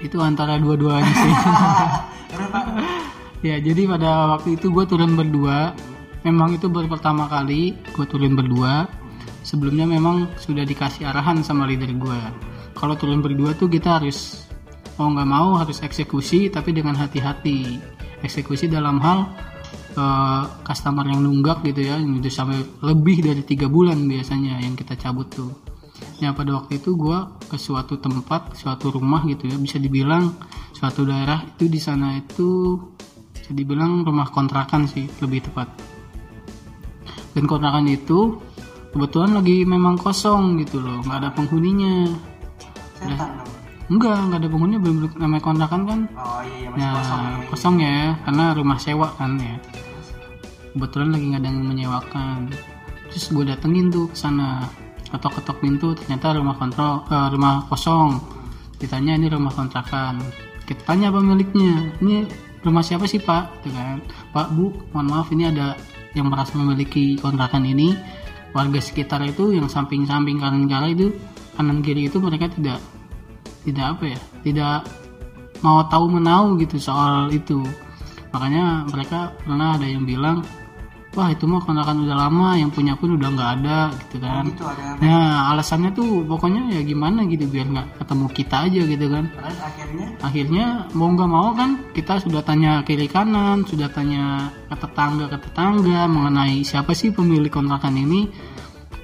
Itu 0.00 0.16
antara 0.20 0.60
dua-duanya 0.60 1.12
sih. 1.12 1.34
Ya, 3.44 3.62
jadi 3.62 3.86
pada 3.86 4.34
waktu 4.34 4.58
itu 4.58 4.72
gue 4.74 4.84
turun 4.88 5.14
berdua. 5.14 5.76
Memang 6.26 6.58
itu 6.58 6.66
baru 6.66 6.90
pertama 6.90 7.30
kali 7.30 7.78
gue 7.94 8.06
turun 8.08 8.34
berdua. 8.34 8.90
Sebelumnya 9.46 9.86
memang 9.86 10.26
sudah 10.40 10.66
dikasih 10.66 11.06
arahan 11.06 11.44
sama 11.46 11.68
leader 11.68 11.94
gue. 11.94 12.20
Kalau 12.74 12.98
turun 12.98 13.22
berdua 13.22 13.54
tuh 13.54 13.70
kita 13.70 14.00
harus 14.02 14.48
mau 14.98 15.12
nggak 15.14 15.28
mau 15.28 15.54
harus 15.60 15.78
eksekusi, 15.84 16.50
tapi 16.50 16.74
dengan 16.74 16.98
hati-hati. 16.98 17.78
Eksekusi 18.26 18.66
dalam 18.66 18.98
hal 18.98 19.30
eh, 19.94 20.42
customer 20.66 21.06
yang 21.06 21.22
nunggak 21.22 21.62
gitu 21.70 21.86
ya, 21.86 22.02
itu 22.02 22.26
sampai 22.32 22.66
lebih 22.82 23.22
dari 23.22 23.46
tiga 23.46 23.70
bulan 23.70 24.10
biasanya 24.10 24.58
yang 24.58 24.74
kita 24.74 24.98
cabut 24.98 25.30
tuh. 25.30 25.52
Ya 26.16 26.32
pada 26.32 26.56
waktu 26.56 26.80
itu 26.80 26.96
gue 26.96 27.18
ke 27.44 27.60
suatu 27.60 28.00
tempat, 28.00 28.56
suatu 28.56 28.88
rumah 28.88 29.20
gitu 29.28 29.52
ya, 29.52 29.56
bisa 29.60 29.76
dibilang 29.76 30.32
suatu 30.72 31.04
daerah 31.04 31.44
itu 31.44 31.68
di 31.68 31.76
sana 31.76 32.16
itu 32.16 32.80
bisa 33.36 33.52
dibilang 33.52 34.00
rumah 34.00 34.32
kontrakan 34.32 34.88
sih 34.88 35.04
lebih 35.20 35.44
tepat. 35.44 35.68
Dan 37.36 37.44
kontrakan 37.44 37.84
itu 37.92 38.40
kebetulan 38.96 39.36
lagi 39.36 39.68
memang 39.68 40.00
kosong 40.00 40.56
gitu 40.64 40.80
loh, 40.80 41.04
nggak 41.04 41.18
ada 41.20 41.30
penghuninya. 41.36 42.08
Setan. 42.96 43.44
Enggak, 43.86 44.18
nggak 44.18 44.40
ada 44.42 44.48
penghuni 44.50 44.76
belum 44.82 44.96
namanya 45.20 45.42
kontrakan 45.44 45.82
kan. 45.86 46.00
Oh 46.18 46.40
iya 46.42 46.66
iya 46.66 46.68
masih 46.72 46.80
Nah, 46.80 46.92
kosong 46.96 47.22
ya. 47.22 47.36
kosong 47.52 47.76
ya, 47.78 47.98
karena 48.24 48.44
rumah 48.56 48.78
sewa 48.80 49.08
kan 49.14 49.30
ya. 49.38 49.56
Kebetulan 50.74 51.08
lagi 51.12 51.24
nggak 51.28 51.42
ada 51.44 51.48
yang 51.52 51.60
menyewakan. 51.60 52.38
Terus 53.12 53.24
gue 53.30 53.44
datengin 53.46 53.86
tuh 53.92 54.10
ke 54.10 54.16
sana, 54.18 54.66
ketok-ketok 55.10 55.56
pintu, 55.62 55.88
ternyata 55.94 56.36
rumah 56.36 56.56
kontrol, 56.58 57.06
eh, 57.08 57.28
rumah 57.32 57.64
kosong. 57.70 58.18
Ditanya 58.76 59.16
ini 59.16 59.26
rumah 59.32 59.52
kontrakan. 59.54 60.20
Kita 60.66 60.82
tanya 60.82 61.08
pemiliknya, 61.14 61.94
ini 62.02 62.26
rumah 62.66 62.82
siapa 62.82 63.06
sih 63.08 63.22
pak? 63.22 63.62
Gitu 63.62 63.72
kan. 63.72 64.02
Pak 64.34 64.46
Bu, 64.52 64.74
mohon 64.92 65.06
maaf 65.08 65.30
ini 65.30 65.48
ada 65.48 65.78
yang 66.12 66.28
merasa 66.28 66.58
memiliki 66.58 67.16
kontrakan 67.16 67.64
ini. 67.64 67.94
Warga 68.56 68.80
sekitar 68.80 69.20
itu 69.24 69.52
yang 69.52 69.68
samping-samping 69.68 70.40
kanan 70.40 70.64
kiri 70.64 70.96
itu 70.96 71.08
kanan 71.56 71.80
kiri 71.80 72.08
itu 72.08 72.20
mereka 72.20 72.52
tidak 72.52 72.80
tidak 73.64 73.96
apa 73.96 74.04
ya 74.12 74.18
tidak 74.44 74.78
mau 75.64 75.80
tahu 75.88 76.12
menau 76.12 76.54
gitu 76.60 76.76
soal 76.76 77.32
itu 77.32 77.64
makanya 78.30 78.84
mereka 78.92 79.32
pernah 79.40 79.74
ada 79.80 79.88
yang 79.88 80.04
bilang 80.04 80.44
wah 81.16 81.32
itu 81.32 81.48
mah 81.48 81.64
kontrakan 81.64 82.04
udah 82.04 82.16
lama 82.28 82.60
yang 82.60 82.68
punya 82.68 82.92
pun 82.92 83.16
udah 83.16 83.28
nggak 83.32 83.50
ada 83.60 83.80
gitu 84.04 84.16
kan. 84.20 84.44
Itu 84.44 84.64
ada. 84.68 85.00
nah 85.00 85.50
alasannya 85.56 85.90
tuh 85.96 86.28
pokoknya 86.28 86.76
ya 86.76 86.80
gimana 86.84 87.24
gitu 87.24 87.48
biar 87.48 87.66
nggak 87.72 88.04
ketemu 88.04 88.26
kita 88.36 88.56
aja 88.68 88.82
gitu 88.84 89.06
kan. 89.08 89.24
Terus 89.32 89.58
akhirnya? 89.64 90.06
Akhirnya 90.20 90.66
mau 90.92 91.08
nggak 91.08 91.30
mau 91.32 91.48
kan 91.56 91.70
kita 91.96 92.20
sudah 92.20 92.44
tanya 92.44 92.84
kiri 92.84 93.08
kanan 93.08 93.64
sudah 93.64 93.88
tanya 93.88 94.52
ke 94.68 94.76
tetangga 94.76 95.24
ke 95.32 95.38
tetangga 95.40 96.04
mengenai 96.04 96.60
siapa 96.60 96.92
sih 96.92 97.10
pemilik 97.10 97.48
kontrakan 97.48 97.96
ini. 97.96 98.28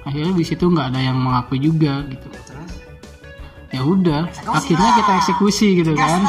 Akhirnya 0.05 0.37
di 0.37 0.45
situ 0.45 0.69
nggak 0.69 0.93
ada 0.93 1.01
yang 1.01 1.17
mengaku 1.17 1.57
juga 1.57 2.05
gitu 2.05 2.52
ya 3.73 3.81
udah 3.81 4.21
akhirnya 4.47 4.89
kita 4.95 5.11
eksekusi 5.17 5.67
gitu 5.75 5.91
Gas 5.91 6.05
kan 6.05 6.21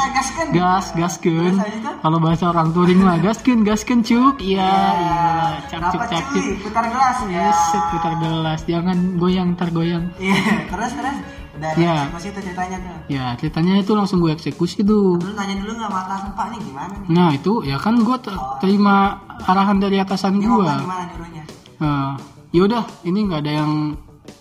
gas 0.49 0.85
gaskeun 0.91 1.53
Terus 1.53 1.61
habis 1.61 1.77
itu? 1.77 1.91
kalau 2.01 2.17
bahasa 2.17 2.43
orang 2.49 2.73
touring 2.73 2.99
mah 2.99 3.17
gaskeun 3.17 3.61
gaskeun 3.61 4.01
cuk. 4.01 4.41
Iya 4.41 4.65
iya 4.97 5.21
cak 5.67 5.79
cuk 5.87 6.01
cak 6.03 6.23
cuk. 6.27 6.43
Putar 6.59 6.85
gelas 6.85 7.17
ya. 7.27 7.47
Set, 7.69 7.83
putar 7.91 8.13
gelas. 8.17 8.59
Jangan 8.65 8.97
goyang 9.15 9.53
tergoyang 9.53 10.09
Iya, 10.17 10.35
terus 10.67 10.91
terus. 10.91 11.17
Udah 11.55 11.71
Iya. 11.71 11.95
eksekusi 12.03 12.27
tuh 12.27 12.41
ceritanya 12.43 12.77
tuh. 12.81 12.95
ya 13.07 13.25
ceritanya 13.37 13.73
itu 13.77 13.91
langsung 13.93 14.17
gue 14.19 14.31
eksekusi 14.33 14.77
tuh. 14.81 15.15
Lu 15.15 15.31
nanya 15.31 15.55
dulu 15.55 15.71
nggak 15.71 15.87
mata 15.87 16.15
sempak 16.19 16.45
nih 16.49 16.59
gimana 16.61 16.93
nih? 16.97 17.07
nah 17.07 17.29
itu 17.29 17.53
ya 17.61 17.77
kan 17.77 17.95
gue 17.95 18.17
terima 18.59 18.95
arahan 19.39 19.77
dari 19.77 19.95
atasan 19.95 20.35
gue 20.35 20.49
gimana 20.65 21.05
nyuruhnya? 21.07 21.43
Nah, 21.77 22.17
yaudah 22.51 22.83
ini 23.03 23.19
nggak 23.23 23.39
ada 23.39 23.53
yang 23.55 23.71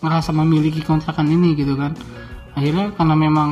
ngerasa 0.00 0.30
memiliki 0.32 0.80
kontrakan 0.80 1.28
ini 1.28 1.52
gitu 1.52 1.76
kan 1.76 1.92
akhirnya 2.54 2.94
karena 2.94 3.14
memang 3.14 3.50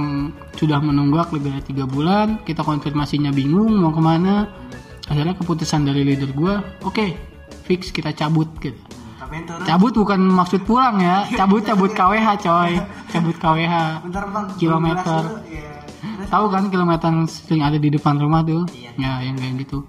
sudah 0.54 0.78
menunggak 0.78 1.34
lebih 1.34 1.58
dari 1.58 1.64
tiga 1.66 1.84
bulan 1.84 2.38
kita 2.46 2.62
konfirmasinya 2.62 3.34
bingung 3.34 3.74
mau 3.74 3.90
ke 3.90 3.98
mana 3.98 4.46
akhirnya 5.10 5.34
keputusan 5.34 5.82
dari 5.82 6.06
leader 6.06 6.30
gue 6.30 6.54
oke 6.82 7.06
fix 7.66 7.90
kita 7.90 8.14
cabut 8.14 8.46
gitu 8.58 8.78
Tapi 9.22 9.42
cabut 9.64 9.92
bukan 9.96 10.20
maksud 10.22 10.62
pulang 10.62 11.00
ya 11.00 11.26
cabut 11.34 11.62
cabut 11.62 11.90
KWH 11.98 12.28
coy 12.42 12.72
cabut 13.08 13.36
KWH 13.38 13.74
bentar 14.06 14.24
bang. 14.28 14.44
Kilometer. 14.56 15.22
Iya. 15.46 15.70
Tahu 16.28 16.44
kan 16.50 16.64
kilometer 16.68 17.08
yang 17.10 17.26
sering 17.26 17.62
ada 17.62 17.78
di 17.78 17.88
depan 17.90 18.18
rumah 18.18 18.42
tuh 18.42 18.66
Iya. 18.70 18.90
ya 18.98 19.12
yang 19.30 19.36
kayak 19.38 19.66
gitu 19.66 19.82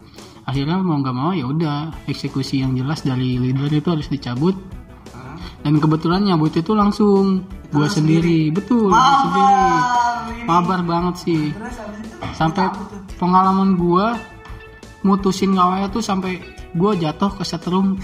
akhirnya 0.43 0.75
mau 0.79 0.99
nggak 0.99 1.15
mau 1.15 1.31
ya 1.31 1.45
udah 1.47 1.91
eksekusi 2.05 2.61
yang 2.63 2.75
jelas 2.75 3.03
dari 3.03 3.37
leader 3.37 3.69
itu 3.71 3.87
harus 3.87 4.07
dicabut? 4.07 4.55
Dan 5.63 5.79
kebetulan 5.79 6.21
nyabut 6.27 6.51
itu 6.53 6.75
langsung 6.75 7.47
gua 7.71 7.87
sendiri. 7.87 8.51
betul 8.51 8.91
gua 8.91 9.15
sendiri. 9.23 9.71
Mabar. 10.43 10.79
banget 10.83 11.15
sih. 11.23 11.43
Terus 11.55 12.35
sampai 12.35 12.67
pengalaman 13.15 13.79
gua 13.79 14.19
mutusin 15.07 15.55
KWA 15.55 15.87
tuh 15.87 16.03
sampai 16.03 16.43
gua 16.75 16.93
jatuh 16.99 17.31
ke 17.31 17.43
setrum. 17.47 17.95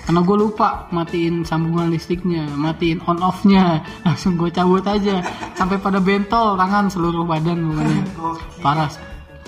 Karena 0.00 0.26
gue 0.26 0.36
lupa 0.42 0.90
matiin 0.90 1.46
sambungan 1.46 1.86
listriknya 1.86 2.42
matiin 2.58 2.98
on 3.06 3.22
off 3.22 3.46
nya 3.46 3.78
langsung 4.04 4.34
gue 4.34 4.50
cabut 4.50 4.82
aja. 4.82 5.22
Sampai 5.54 5.78
pada 5.78 6.02
bentol 6.02 6.58
tangan 6.58 6.90
seluruh 6.90 7.22
badan 7.22 7.70
Gokil. 7.70 8.02
parah. 8.58 8.90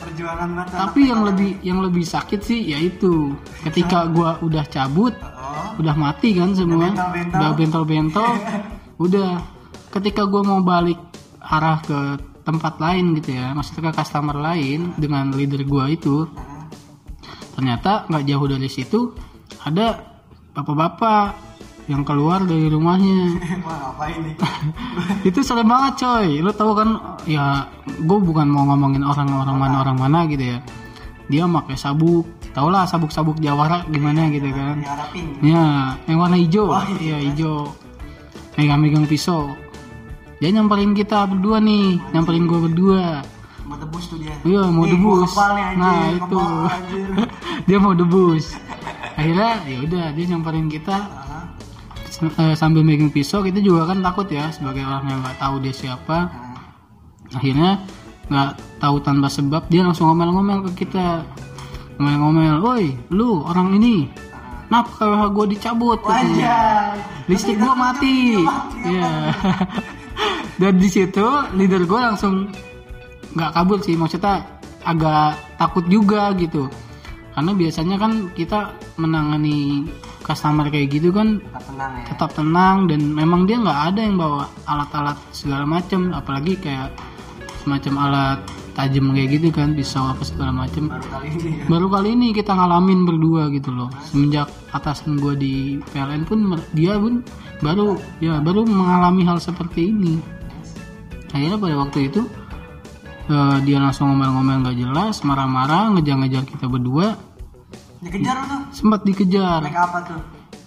Perjuangan 0.02 0.50
banget. 0.54 0.74
tapi 0.74 1.00
yang 1.10 1.22
lebih 1.22 1.50
yang 1.62 1.78
lebih 1.78 2.02
sakit 2.02 2.40
sih 2.42 2.74
yaitu 2.74 3.34
ketika 3.62 4.06
gua 4.10 4.34
udah 4.42 4.66
cabut 4.66 5.14
Oh. 5.52 5.84
udah 5.84 5.94
mati 5.94 6.32
kan 6.32 6.56
semua 6.56 6.88
bentol-bentol. 6.88 7.36
udah 7.36 7.50
bentol-bentol 7.52 8.32
udah 9.04 9.30
ketika 9.92 10.22
gua 10.24 10.42
mau 10.42 10.60
balik 10.64 10.96
arah 11.44 11.78
ke 11.84 12.00
tempat 12.42 12.80
lain 12.80 13.14
gitu 13.20 13.36
ya 13.36 13.52
maksudnya 13.52 13.92
ke 13.92 14.00
customer 14.00 14.34
lain 14.34 14.96
dengan 14.96 15.30
leader 15.36 15.62
gua 15.68 15.92
itu 15.92 16.24
ternyata 17.52 18.08
nggak 18.08 18.24
jauh 18.24 18.46
dari 18.48 18.68
situ 18.72 19.12
ada 19.62 20.00
bapak-bapak 20.56 21.52
yang 21.90 22.06
keluar 22.06 22.46
dari 22.46 22.70
rumahnya 22.70 23.36
Wah 23.66 23.76
ngapain 23.90 24.18
nih? 24.22 24.34
itu 25.28 25.38
serem 25.42 25.66
banget 25.66 26.06
coy 26.06 26.28
lo 26.38 26.50
tau 26.54 26.72
kan 26.78 27.18
ya 27.26 27.66
gue 27.86 28.18
bukan 28.22 28.46
mau 28.46 28.64
ngomongin 28.70 29.02
orang-orang 29.02 29.56
mana 29.58 29.76
orang 29.82 29.98
mana 29.98 30.18
gitu 30.30 30.56
ya 30.56 30.58
dia 31.28 31.46
pakai 31.46 31.76
sabuk. 31.78 32.26
Tau 32.52 32.68
lah 32.68 32.84
sabuk-sabuk 32.84 33.40
jawara 33.40 33.86
gimana 33.88 34.28
gitu 34.28 34.48
kan. 34.52 34.82
Diharapin. 34.82 35.26
ya 35.40 35.96
yang 36.08 36.18
warna 36.20 36.36
hijau. 36.36 36.68
Oh, 36.68 36.84
iya. 37.00 37.16
Hijau. 37.22 37.72
Megang-megang 38.58 39.08
pisau. 39.08 39.52
Dia 40.42 40.50
nyamperin 40.50 40.92
kita 40.92 41.24
berdua 41.30 41.62
nih. 41.62 42.02
Nyamperin 42.12 42.44
gue 42.50 42.60
berdua. 42.66 43.22
Mau 43.62 43.78
tebus 43.78 44.04
tuh 44.10 44.18
dia. 44.18 44.34
iya 44.42 44.62
mau 44.66 44.84
gua 44.84 44.90
debus. 44.90 45.30
anjir, 45.38 45.78
nah 45.78 46.02
itu. 46.10 46.38
Anjir. 46.76 47.08
dia 47.64 47.78
mau 47.78 47.94
debus. 47.94 48.44
Akhirnya 49.14 49.62
ya 49.70 49.78
udah 49.86 50.06
dia 50.12 50.24
nyamperin 50.34 50.66
kita. 50.66 50.98
Eh, 52.22 52.54
sambil 52.54 52.86
megang 52.86 53.10
pisau 53.10 53.42
kita 53.42 53.58
juga 53.58 53.90
kan 53.90 53.98
takut 53.98 54.30
ya 54.30 54.46
sebagai 54.54 54.86
orang 54.86 55.10
yang 55.10 55.20
nggak 55.24 55.38
tahu 55.38 55.58
dia 55.62 55.74
siapa. 55.74 56.30
Nah, 56.30 57.38
akhirnya 57.38 57.70
nggak 58.32 58.50
tahu 58.80 58.96
tanpa 58.98 59.28
sebab 59.28 59.68
dia 59.68 59.84
langsung 59.84 60.08
ngomel-ngomel 60.08 60.64
ke 60.72 60.88
kita 60.88 61.20
ngomel-ngomel 62.00 62.56
woi 62.58 62.86
lu 63.12 63.44
orang 63.44 63.76
ini 63.76 64.08
kenapa 64.66 64.88
KWH 64.96 65.22
gue 65.30 65.46
dicabut. 65.52 65.98
Wajah. 66.00 66.96
listrik 67.28 67.60
gue 67.60 67.74
mati 67.76 68.40
Iya. 68.82 69.12
dan 70.60 70.74
di 70.80 70.88
situ 70.88 71.26
leader 71.52 71.84
gue 71.84 72.00
langsung 72.00 72.48
nggak 73.32 73.52
kabur 73.52 73.78
sih 73.80 73.94
maksudnya 73.94 74.40
agak 74.82 75.36
takut 75.56 75.84
juga 75.86 76.32
gitu 76.34 76.72
karena 77.32 77.52
biasanya 77.52 77.96
kan 77.96 78.12
kita 78.32 78.72
menangani 78.96 79.88
customer 80.20 80.68
kayak 80.68 80.88
gitu 80.92 81.08
kan 81.10 81.40
Tetap 81.40 81.64
tenang 81.64 81.92
ya. 81.92 82.04
tetap 82.08 82.30
tenang 82.32 82.76
dan 82.88 83.00
memang 83.08 83.40
dia 83.44 83.56
nggak 83.56 83.80
ada 83.92 84.00
yang 84.00 84.16
bawa 84.16 84.44
alat-alat 84.64 85.16
segala 85.32 85.64
macam 85.64 86.12
apalagi 86.12 86.56
kayak 86.56 86.92
semacam 87.62 87.94
alat 88.02 88.38
tajam 88.72 89.12
kayak 89.12 89.28
gitu 89.36 89.48
kan 89.48 89.72
pisau 89.72 90.02
apa 90.04 90.22
segala 90.22 90.50
macam 90.50 90.88
Baru 90.88 91.06
kali 91.08 91.28
ini 91.30 91.50
ya. 91.52 91.64
baru 91.68 91.86
kali 91.88 92.08
ini 92.12 92.28
kita 92.32 92.52
ngalamin 92.52 93.00
berdua 93.04 93.42
gitu 93.48 93.70
loh 93.70 93.88
semenjak 94.02 94.48
atasan 94.70 95.16
gue 95.16 95.34
di 95.34 95.54
PLN 95.88 96.24
pun 96.24 96.38
dia 96.72 96.96
pun 96.96 97.20
baru 97.60 97.94
ya 98.18 98.40
baru 98.40 98.64
mengalami 98.64 99.22
hal 99.22 99.38
seperti 99.38 99.88
ini 99.88 100.16
akhirnya 101.30 101.56
pada 101.56 101.74
waktu 101.78 101.98
itu 102.08 102.20
eh, 103.28 103.56
dia 103.62 103.78
langsung 103.78 104.10
ngomel-ngomel 104.10 104.64
nggak 104.64 104.78
jelas 104.78 105.20
marah-marah 105.22 105.92
ngejar-ngejar 105.94 106.42
kita 106.44 106.66
berdua 106.66 107.14
Dikejar 108.02 108.34
tuh. 108.42 108.60
sempat 108.74 109.06
dikejar 109.06 109.62
Naik 109.62 109.78
apa 109.78 109.98
tuh? 110.02 110.20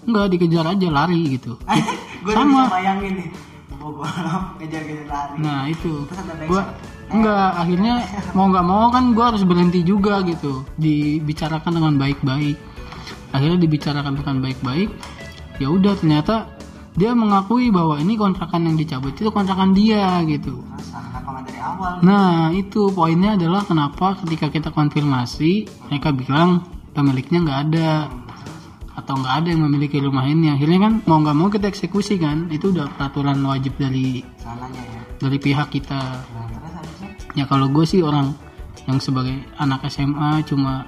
nggak 0.06 0.26
dikejar 0.32 0.66
aja 0.70 0.88
lari 0.88 1.36
gitu 1.36 1.58
gue 2.24 2.32
Sama. 2.32 2.64
bisa 2.64 2.72
bayangin 2.72 3.14
nih. 3.18 3.30
Bogor 3.86 4.10
ngejar-ngejar 4.58 5.06
lari. 5.06 5.36
Nah 5.38 5.70
itu. 5.70 6.10
Terus 6.10 6.20
ada 6.26 6.34
back 6.34 6.50
gua 6.50 6.62
enggak 7.14 7.50
akhirnya 7.62 7.94
mau 8.34 8.50
nggak 8.50 8.66
mau 8.66 8.90
kan 8.90 9.14
gua 9.14 9.26
harus 9.30 9.46
berhenti 9.46 9.86
juga 9.86 10.26
gitu. 10.26 10.66
Dibicarakan 10.82 11.72
dengan 11.78 11.94
baik-baik. 12.02 12.58
Akhirnya 13.30 13.62
dibicarakan 13.62 14.18
dengan 14.18 14.42
baik-baik 14.42 14.90
ya 15.60 15.68
udah 15.72 15.94
ternyata 15.96 16.50
dia 16.96 17.12
mengakui 17.12 17.70
bahwa 17.70 18.00
ini 18.00 18.16
kontrakan 18.16 18.72
yang 18.72 18.76
dicabut 18.80 19.16
itu 19.16 19.30
kontrakan 19.32 19.76
dia 19.76 20.24
gitu. 20.26 20.64
Awal? 21.66 21.98
nah 22.06 22.54
itu 22.54 22.94
poinnya 22.94 23.34
adalah 23.34 23.66
kenapa 23.66 24.16
ketika 24.22 24.54
kita 24.54 24.70
konfirmasi 24.70 25.66
mereka 25.90 26.14
bilang 26.14 26.62
pemiliknya 26.94 27.42
nggak 27.42 27.60
ada 27.70 27.90
atau 28.96 29.14
nggak 29.20 29.36
ada 29.44 29.48
yang 29.52 29.62
memiliki 29.68 30.00
rumah 30.00 30.24
ini. 30.24 30.56
Akhirnya 30.56 30.88
kan 30.88 30.94
mau 31.04 31.20
nggak 31.20 31.36
mau 31.36 31.48
kita 31.52 31.68
eksekusi 31.68 32.16
kan. 32.16 32.48
Itu 32.48 32.72
udah 32.72 32.88
peraturan 32.96 33.44
wajib 33.44 33.76
dari 33.76 34.24
Sananya 34.40 34.82
ya. 34.82 35.02
dari 35.20 35.38
pihak 35.38 35.68
kita. 35.68 36.02
Nah, 36.24 36.48
ya 37.36 37.44
kalau 37.46 37.68
gue 37.68 37.84
sih 37.84 38.00
orang 38.00 38.32
yang 38.88 38.98
sebagai 39.04 39.36
anak 39.60 39.84
SMA 39.92 40.48
cuma 40.48 40.88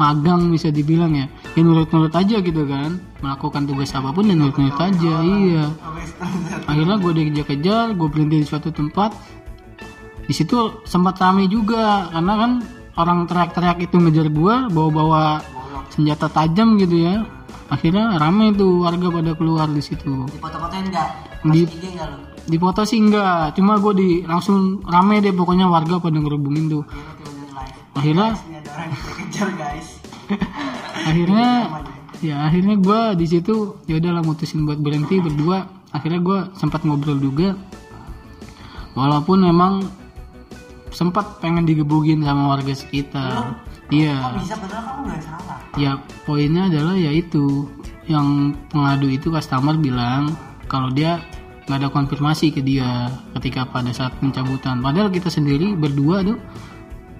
magang 0.00 0.48
bisa 0.48 0.72
dibilang 0.72 1.12
ya. 1.12 1.26
Ya 1.52 1.60
nurut-nurut 1.60 2.14
aja 2.16 2.40
gitu 2.40 2.64
kan. 2.64 2.96
Melakukan 3.20 3.68
tugas 3.68 3.92
apa 3.92 4.08
pun 4.14 4.24
ya 4.24 4.34
nurut-nurut 4.38 4.78
aja 4.80 5.14
iya. 5.20 5.64
Akhirnya 6.64 6.96
gue 6.96 7.12
dikejar-kejar 7.12 7.92
gue 7.92 8.08
berhenti 8.08 8.40
di 8.40 8.46
suatu 8.48 8.72
tempat. 8.72 9.12
Di 10.24 10.32
situ 10.32 10.80
sempat 10.88 11.20
rame 11.20 11.48
juga 11.48 12.08
karena 12.08 12.34
kan 12.36 12.52
orang 12.96 13.24
teriak-teriak 13.28 13.78
itu 13.84 13.96
ngejar 14.00 14.28
gue 14.32 14.54
bawa-bawa. 14.72 15.57
Senjata 15.92 16.26
tajam 16.28 16.76
gitu 16.80 16.96
ya. 17.04 17.26
Akhirnya 17.68 18.16
rame 18.16 18.56
tuh 18.56 18.84
warga 18.84 19.12
pada 19.12 19.32
keluar 19.36 19.68
di 19.68 19.82
situ. 19.84 20.24
Di 20.28 20.40
foto-fotoin 20.40 20.88
enggak? 20.88 21.08
Di- 21.44 21.68
enggak 21.68 22.08
lu? 22.08 22.28
di 22.48 22.56
foto 22.56 22.80
sih 22.88 22.96
enggak 22.96 23.52
cuma 23.60 23.76
gue 23.76 23.92
di 23.92 24.08
langsung 24.24 24.80
rame 24.88 25.20
deh 25.20 25.36
pokoknya 25.36 25.68
warga 25.68 26.00
pada 26.00 26.16
ngerubungin 26.16 26.72
tuh. 26.72 26.84
Akhirnya 27.92 28.32
akhirnya 31.08 31.48
ya? 32.24 32.48
akhirnya 32.48 32.74
gue 32.80 33.00
di 33.20 33.26
situ 33.28 33.76
ya 33.84 34.00
udahlah 34.00 34.24
mutusin 34.24 34.64
buat 34.64 34.80
berhenti 34.80 35.20
berdua. 35.20 35.68
Akhirnya 35.92 36.20
gue 36.24 36.38
sempat 36.56 36.88
ngobrol 36.88 37.20
juga. 37.20 37.52
Walaupun 38.96 39.44
memang 39.44 39.84
sempat 40.88 41.44
pengen 41.44 41.68
digebukin 41.68 42.24
sama 42.24 42.48
warga 42.56 42.72
sekitar 42.72 43.60
iya. 43.92 44.16
Bisa? 44.36 44.54
Padahal 44.56 44.82
kamu 44.84 45.00
nggak 45.08 45.22
salah. 45.24 45.58
ya 45.76 45.92
poinnya 46.24 46.68
adalah 46.68 46.94
ya 46.96 47.10
itu. 47.12 47.68
Yang 48.08 48.56
pengadu 48.72 49.08
itu 49.12 49.28
customer 49.28 49.76
bilang 49.76 50.32
kalau 50.64 50.88
dia 50.88 51.20
nggak 51.68 51.84
ada 51.84 51.88
konfirmasi 51.92 52.48
ke 52.48 52.64
dia 52.64 53.12
ketika 53.36 53.68
pada 53.68 53.92
saat 53.92 54.16
pencabutan. 54.16 54.80
Padahal 54.80 55.12
kita 55.12 55.28
sendiri 55.28 55.76
berdua 55.76 56.24
tuh 56.24 56.40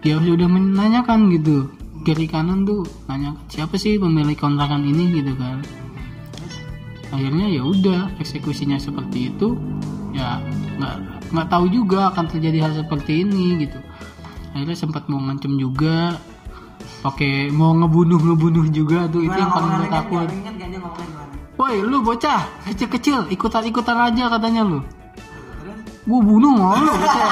ya 0.00 0.16
sudah 0.16 0.48
menanyakan 0.48 1.28
gitu. 1.36 1.68
Kiri 2.08 2.24
kanan 2.24 2.64
tuh 2.64 2.88
nanya 3.04 3.36
siapa 3.52 3.76
sih 3.76 4.00
pemilik 4.00 4.38
kontrakan 4.38 4.80
ini? 4.88 5.20
gitu 5.20 5.36
kan. 5.36 5.60
Akhirnya 7.12 7.52
ya 7.52 7.60
udah 7.64 8.16
eksekusinya 8.16 8.80
seperti 8.80 9.28
itu. 9.28 9.60
Ya 10.16 10.40
nggak 10.80 10.96
nggak 11.36 11.48
tahu 11.52 11.68
juga 11.68 12.08
akan 12.16 12.24
terjadi 12.32 12.64
hal 12.64 12.72
seperti 12.80 13.28
ini 13.28 13.68
gitu. 13.68 13.76
Akhirnya 14.56 14.76
sempat 14.76 15.04
mau 15.12 15.20
ngancem 15.20 15.60
juga 15.60 16.16
pakai 16.98 17.54
mau 17.54 17.70
ngebunuh 17.78 18.18
ngebunuh 18.18 18.66
juga 18.74 19.06
tuh 19.06 19.22
itu 19.22 19.36
yang 19.38 19.50
paling 19.54 19.70
gue 19.78 19.88
takut. 19.88 20.26
dia 20.26 20.50
ngomongnya 20.50 21.06
gimana? 21.06 21.34
woi 21.58 21.76
lu 21.82 21.98
bocah 22.02 22.40
kecil 22.66 22.88
kecil 22.90 23.18
ikutan 23.30 23.62
ikutan 23.66 23.98
aja 23.98 24.24
katanya 24.30 24.62
lu. 24.66 24.80
Gua 26.08 26.20
bunuh 26.24 26.52
mau 26.56 26.74
lu 26.74 26.90
bocah. 27.02 27.30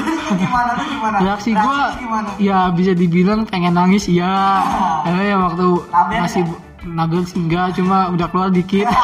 Terus 0.00 0.20
gimana 0.34 0.70
lu 0.78 0.84
gimana? 0.88 1.16
reaksi 1.22 1.50
gimana? 1.54 2.30
ya 2.42 2.70
bisa 2.74 2.92
dibilang 2.94 3.46
pengen 3.46 3.74
nangis 3.76 4.10
ya 4.10 4.62
eh 5.10 5.30
ya 5.30 5.36
waktu 5.38 5.68
Nabil 5.90 6.18
masih 6.22 6.42
nabil 6.80 7.20
sih 7.28 7.38
enggak 7.38 7.76
cuma 7.78 8.10
udah 8.10 8.26
keluar 8.30 8.50
dikit. 8.50 8.86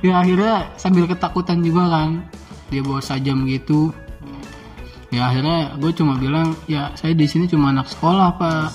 Ya 0.00 0.16
akhirnya 0.24 0.64
sambil 0.80 1.04
ketakutan 1.04 1.60
juga 1.60 1.84
kan. 1.92 2.24
Dia 2.72 2.80
bawa 2.80 3.04
sajam 3.04 3.44
gitu 3.44 3.92
ya 5.10 5.26
akhirnya 5.26 5.74
gue 5.78 5.92
cuma 5.94 6.14
bilang 6.16 6.54
ya 6.70 6.94
saya 6.94 7.14
di 7.14 7.26
sini 7.26 7.50
cuma 7.50 7.74
anak 7.74 7.90
sekolah 7.90 8.38
pak. 8.38 8.68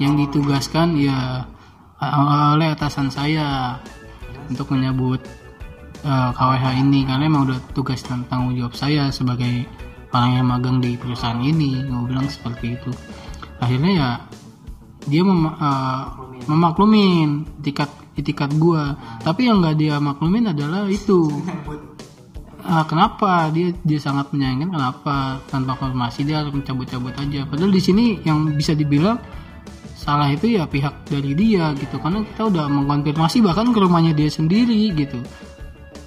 Yang 0.00 0.26
ditugaskan 0.26 0.98
ya 0.98 1.46
oleh 2.56 2.68
atasan 2.74 3.08
saya 3.08 3.78
untuk 4.50 4.74
menyebut 4.74 5.22
uh, 6.04 6.34
KWH 6.34 6.64
ini. 6.82 7.06
Karena 7.06 7.24
emang 7.28 7.46
udah 7.46 7.60
tugas 7.76 8.02
dan 8.02 8.26
tanggung 8.26 8.56
jawab 8.58 8.74
saya 8.74 9.12
sebagai 9.14 9.64
orang 10.14 10.30
yang 10.40 10.46
magang 10.46 10.78
di 10.78 10.94
perusahaan 10.98 11.38
ini 11.38 11.84
gue 11.84 12.02
bilang 12.08 12.26
seperti 12.26 12.74
itu. 12.74 12.90
Akhirnya 13.62 13.92
ya 13.92 14.10
dia 15.04 15.22
mem, 15.22 15.46
uh, 15.46 16.04
memaklumin 16.48 17.44
etikat 17.60 17.92
etikat 18.14 18.50
gua. 18.56 18.96
Tapi 19.20 19.50
yang 19.50 19.60
nggak 19.60 19.76
dia 19.76 19.96
maklumin 20.00 20.50
adalah 20.54 20.88
itu 20.88 21.28
uh, 22.64 22.84
kenapa? 22.88 23.52
Dia 23.52 23.70
dia 23.84 24.00
sangat 24.00 24.32
menyayangkan 24.32 24.72
kenapa? 24.72 25.38
Tanpa 25.48 25.76
konfirmasi 25.76 26.24
dia 26.24 26.40
harus 26.42 26.52
mencabut-cabut 26.56 27.14
aja. 27.16 27.44
Padahal 27.46 27.72
di 27.72 27.82
sini 27.82 28.04
yang 28.24 28.48
bisa 28.56 28.72
dibilang 28.72 29.20
salah 29.94 30.28
itu 30.28 30.52
ya 30.52 30.68
pihak 30.68 31.08
dari 31.08 31.32
dia 31.32 31.72
gitu. 31.76 31.96
Karena 32.00 32.24
kita 32.24 32.48
udah 32.48 32.64
mengkonfirmasi 32.68 33.40
bahkan 33.40 33.72
ke 33.72 33.78
rumahnya 33.80 34.12
dia 34.12 34.28
sendiri 34.28 34.92
gitu. 34.92 35.20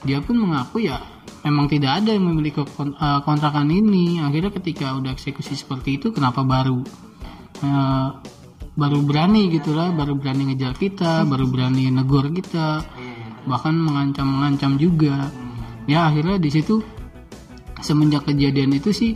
Dia 0.06 0.22
pun 0.22 0.38
mengaku 0.38 0.86
ya 0.86 1.02
memang 1.41 1.65
tidak 1.72 2.04
ada 2.04 2.13
yang 2.13 2.26
memiliki 2.30 2.62
eh, 2.62 3.20
kontrakan 3.26 3.70
ini. 3.74 4.22
Akhirnya 4.22 4.54
ketika 4.54 4.98
udah 4.98 5.13
eksekusi 5.13 5.58
seperti 5.58 5.98
itu 5.98 6.13
kenapa 6.13 6.46
baru 6.46 6.82
uh, 7.65 8.10
baru 8.78 9.02
berani 9.02 9.50
gitulah 9.50 9.89
baru 9.89 10.13
berani 10.13 10.54
ngejar 10.54 10.78
kita 10.78 11.26
baru 11.26 11.50
berani 11.50 11.89
negor 11.89 12.30
kita. 12.30 12.86
Bahkan 13.48 13.74
mengancam-mengancam 13.80 14.76
juga 14.76 15.32
ya 15.88 16.12
akhirnya 16.12 16.38
di 16.38 16.50
situ 16.52 16.84
semenjak 17.82 18.28
kejadian 18.28 18.76
itu 18.76 18.91
sih 18.93 19.13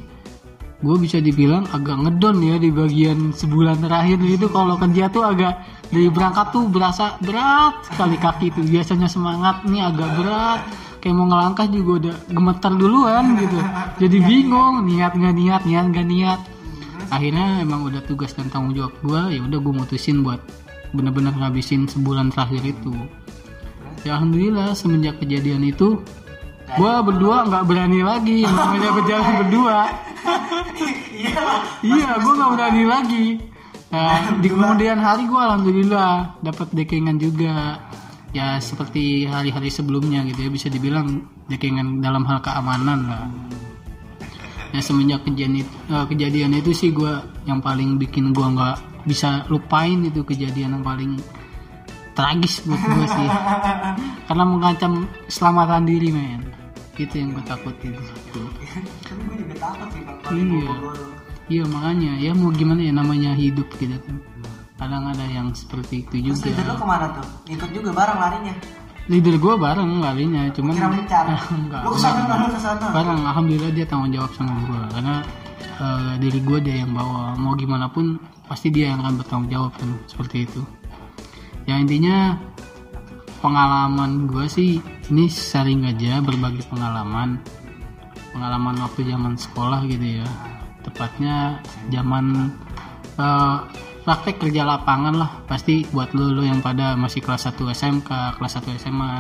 gue 0.82 0.98
bisa 0.98 1.22
dibilang 1.22 1.70
agak 1.70 1.94
ngedon 1.94 2.42
ya 2.42 2.56
di 2.58 2.74
bagian 2.74 3.30
sebulan 3.38 3.86
terakhir 3.86 4.18
itu. 4.26 4.50
Kalau 4.50 4.76
kerja 4.82 5.14
tuh 5.14 5.24
agak 5.30 5.62
dari 5.94 6.10
berangkat 6.10 6.50
tuh 6.50 6.66
berasa 6.74 7.22
berat 7.22 7.86
sekali 7.86 8.18
kaki 8.18 8.50
tuh. 8.50 8.66
Biasanya 8.66 9.06
semangat 9.06 9.62
nih 9.70 9.82
agak 9.86 10.10
berat. 10.18 10.62
Kayak 11.02 11.18
mau 11.18 11.26
ngelangkah 11.34 11.66
juga 11.70 11.92
udah 11.98 12.16
gemetar 12.30 12.74
duluan 12.78 13.26
gitu. 13.38 13.58
Jadi 14.06 14.18
bingung 14.22 14.86
niat 14.86 15.14
nggak 15.18 15.34
niat 15.38 15.62
niat 15.66 15.86
nggak 15.94 16.08
niat. 16.10 16.40
Akhirnya 17.14 17.62
emang 17.62 17.86
udah 17.86 18.02
tugas 18.06 18.34
dan 18.34 18.50
tanggung 18.50 18.74
jawab 18.74 18.94
gue 19.06 19.38
ya 19.38 19.42
udah 19.42 19.60
gue 19.62 19.74
mutusin 19.74 20.26
buat 20.26 20.42
bener-bener 20.94 21.34
ngabisin 21.38 21.86
sebulan 21.90 22.34
terakhir 22.34 22.62
itu. 22.66 22.94
Ya 24.02 24.18
alhamdulillah 24.18 24.74
semenjak 24.74 25.22
kejadian 25.22 25.62
itu 25.62 26.02
gue 26.72 26.94
berdua 27.04 27.38
nggak 27.48 27.64
berani 27.68 28.00
lagi 28.00 28.48
namanya 28.48 28.90
berjalan 28.96 29.34
berdua. 29.44 29.80
Iya. 31.82 32.22
Gue 32.22 32.34
nggak 32.38 32.52
berani 32.56 32.84
lagi. 32.86 33.26
Nah, 33.92 34.40
di 34.40 34.48
kemudian 34.48 34.98
hari 35.04 35.28
gue 35.28 35.42
alhamdulillah 35.42 36.40
dapat 36.40 36.72
dekengan 36.72 37.18
juga. 37.20 37.82
Ya 38.32 38.64
seperti 38.64 39.28
hari-hari 39.28 39.68
sebelumnya 39.68 40.24
gitu 40.24 40.48
ya 40.48 40.50
bisa 40.54 40.72
dibilang 40.72 41.28
dekengan 41.52 42.00
dalam 42.00 42.24
hal 42.24 42.40
keamanan 42.40 43.12
lah. 43.12 43.28
Ya 44.72 44.80
semenjak 44.80 45.28
kejadian 45.28 45.68
itu, 45.68 45.74
uh, 45.92 46.08
kejadian 46.08 46.56
itu 46.56 46.72
sih 46.72 46.96
gue 46.96 47.12
yang 47.44 47.60
paling 47.60 48.00
bikin 48.00 48.32
gue 48.32 48.48
nggak 48.56 49.04
bisa 49.04 49.44
lupain 49.52 50.00
itu 50.08 50.24
kejadian 50.24 50.80
yang 50.80 50.86
paling 50.88 51.20
tragis 52.16 52.64
buat 52.64 52.80
gue 52.80 53.08
sih. 53.12 53.28
Karena 54.32 54.44
mengancam 54.48 55.12
keselamatan 55.28 55.84
diri 55.84 56.16
men 56.16 56.61
itu 57.00 57.16
yang 57.16 57.30
gue 57.36 57.44
takutin. 57.48 57.94
Iya. 60.32 60.72
Iya. 61.48 61.64
Makanya. 61.68 62.12
Ya 62.20 62.32
mau 62.36 62.52
gimana 62.52 62.82
ya 62.84 62.94
namanya 62.96 63.32
hidup 63.36 63.68
gitu 63.80 63.96
kan. 64.02 64.18
Kadang 64.82 65.14
ada 65.14 65.26
yang 65.30 65.54
seperti 65.54 66.02
itu 66.02 66.34
juga. 66.34 66.50
leader 66.50 66.66
lu 66.66 66.76
ke 66.76 66.86
mana 66.90 67.06
tuh? 67.14 67.28
Ikut 67.54 67.70
juga 67.70 67.90
bareng 67.94 68.18
larinya? 68.18 68.54
Leader 69.10 69.36
gue 69.38 69.54
bareng 69.58 69.92
larinya 70.02 70.42
cuman 70.54 70.74
kira 70.78 70.90
mencar 70.90 71.26
enggak, 71.58 71.82
lu 71.86 71.90
ke 71.94 72.00
sana 72.02 72.48
ke 72.50 72.60
sana. 72.62 72.86
Bareng 72.90 73.22
alhamdulillah 73.22 73.72
dia 73.74 73.86
tanggung 73.86 74.14
jawab 74.14 74.32
sama 74.34 74.58
gue 74.66 74.82
karena 74.94 75.16
uh, 75.82 76.14
diri 76.18 76.40
gue 76.42 76.58
dia 76.66 76.76
yang 76.82 76.98
bawa. 76.98 77.38
Mau 77.38 77.54
gimana 77.54 77.90
pun 77.94 78.18
pasti 78.50 78.74
dia 78.74 78.94
yang 78.94 79.06
akan 79.06 79.22
bertanggung 79.22 79.50
jawab 79.54 79.72
kan 79.78 79.90
seperti 80.10 80.50
itu. 80.50 80.62
Ya 81.70 81.78
intinya 81.78 82.42
pengalaman 83.42 84.30
gue 84.30 84.46
sih 84.50 84.82
ini 85.12 85.28
sering 85.28 85.84
aja 85.84 86.24
berbagi 86.24 86.64
pengalaman. 86.72 87.44
Pengalaman 88.32 88.80
waktu 88.80 89.04
zaman 89.12 89.36
sekolah 89.36 89.84
gitu 89.92 90.24
ya. 90.24 90.28
Tepatnya 90.88 91.60
zaman 91.92 92.56
uh, 93.20 93.68
praktek 94.08 94.40
kerja 94.48 94.64
lapangan 94.64 95.14
lah. 95.20 95.32
Pasti 95.46 95.84
buat 95.92 96.16
lo 96.16 96.32
lo 96.32 96.48
yang 96.48 96.64
pada 96.64 96.96
masih 96.96 97.20
kelas 97.20 97.52
1 97.52 97.60
SMK 97.60 98.40
kelas 98.40 98.54
1 98.64 98.82
SMA 98.88 99.16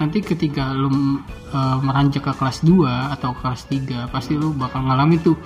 nanti 0.00 0.18
ketika 0.18 0.72
lo 0.72 0.88
uh, 0.88 1.78
meranjak 1.78 2.26
ke 2.26 2.32
kelas 2.34 2.64
2 2.64 3.14
atau 3.14 3.36
kelas 3.38 3.70
3 3.70 4.10
pasti 4.10 4.34
lo 4.34 4.50
bakal 4.50 4.82
ngalami 4.88 5.20
tuh 5.20 5.36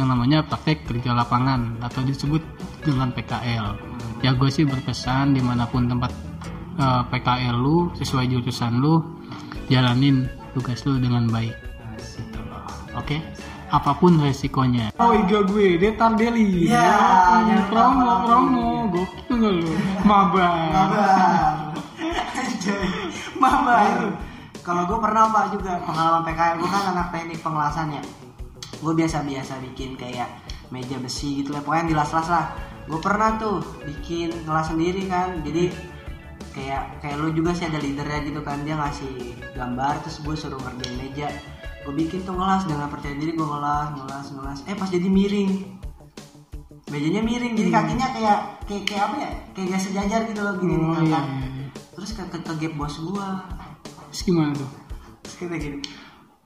yang 0.00 0.10
namanya 0.10 0.42
praktek 0.42 0.88
kerja 0.88 1.14
lapangan 1.14 1.78
atau 1.78 2.02
disebut 2.02 2.42
dengan 2.82 3.12
PKL 3.12 3.78
ya 4.24 4.34
gue 4.34 4.50
sih 4.50 4.66
berpesan 4.66 5.36
di 5.36 5.42
mana 5.44 5.68
pun 5.70 5.86
tempat 5.86 6.10
uh, 6.82 7.06
PKL 7.06 7.54
lu 7.54 7.94
sesuai 7.94 8.26
jurusan 8.26 8.80
lu 8.80 9.21
jalanin 9.70 10.30
tugas 10.54 10.82
lu 10.86 10.98
dengan 10.98 11.28
baik. 11.30 11.54
Oke? 12.92 13.18
Okay? 13.18 13.20
apa 13.72 13.96
pun 13.96 14.20
resikonya. 14.20 14.92
Oh 15.00 15.16
iya 15.16 15.40
gue 15.48 15.80
Detar 15.80 16.12
Deli. 16.12 16.68
Ya, 16.68 16.92
ya 17.40 17.58
promo 17.72 18.28
promo. 18.28 18.92
Gokil 18.92 19.36
gak 19.40 19.52
lu? 19.64 19.72
Mabar. 20.04 20.52
Mabar. 23.40 23.96
Kalau 24.60 24.82
gue 24.86 24.98
pernah 25.00 25.32
pak 25.32 25.56
juga 25.56 25.80
pengalaman 25.82 26.22
PKL 26.28 26.54
gue 26.60 26.68
kan 26.70 26.84
anak 26.94 27.10
teknik 27.10 27.40
pengelasan 27.42 27.98
ya 27.98 28.02
gue 28.78 28.92
biasa-biasa 28.94 29.58
bikin 29.58 29.98
kayak 29.98 30.30
meja 30.70 30.98
besi 31.02 31.42
gitu 31.42 31.50
lah 31.50 31.64
pokoknya 31.64 31.90
di 31.90 31.94
las-las 31.96 32.28
lah. 32.28 32.52
Gue 32.86 33.00
pernah 33.00 33.40
tuh 33.40 33.64
bikin 33.88 34.44
ngelas 34.44 34.68
sendiri 34.68 35.08
kan. 35.08 35.40
Jadi 35.40 35.72
kayak 36.52 37.00
kayak 37.00 37.16
lu 37.18 37.32
juga 37.32 37.56
sih 37.56 37.66
ada 37.66 37.80
leadernya 37.80 38.20
gitu 38.28 38.40
kan 38.44 38.60
dia 38.62 38.76
ngasih 38.76 39.36
gambar 39.56 39.94
terus 40.04 40.20
gue 40.20 40.34
suruh 40.36 40.60
ngerjain 40.60 40.94
meja. 41.00 41.28
Gue 41.82 41.94
bikin 41.98 42.22
tuh 42.22 42.36
ngelas 42.38 42.68
dengan 42.68 42.86
percaya 42.86 43.16
diri 43.16 43.32
gue 43.34 43.46
ngelas 43.48 43.88
ngelas 43.96 44.26
ngelas. 44.36 44.58
Eh 44.68 44.76
pas 44.76 44.88
jadi 44.92 45.08
miring. 45.08 45.50
Mejanya 46.92 47.24
miring 47.24 47.52
jadi 47.56 47.70
kakinya 47.72 48.06
kayak 48.12 48.38
kayak, 48.68 48.82
kayak 48.84 49.02
apa 49.08 49.16
ya? 49.16 49.30
Kayak 49.56 49.66
gak 49.74 49.82
sejajar 49.82 50.20
gitu 50.28 50.40
loh 50.44 50.54
gini 50.60 50.76
oh, 50.76 51.00
iya, 51.00 51.20
kan. 51.20 51.24
iya. 51.24 51.48
terus 51.92 52.10
ke, 52.16 52.22
ke, 52.24 52.38
ke 52.40 52.52
gap 52.56 52.72
bos 52.76 52.96
gue 53.00 53.28
terus 54.12 54.20
gimana 54.28 54.52
tuh? 54.52 54.70
Terus 55.24 55.34
kita 55.40 55.56
gini 55.56 55.78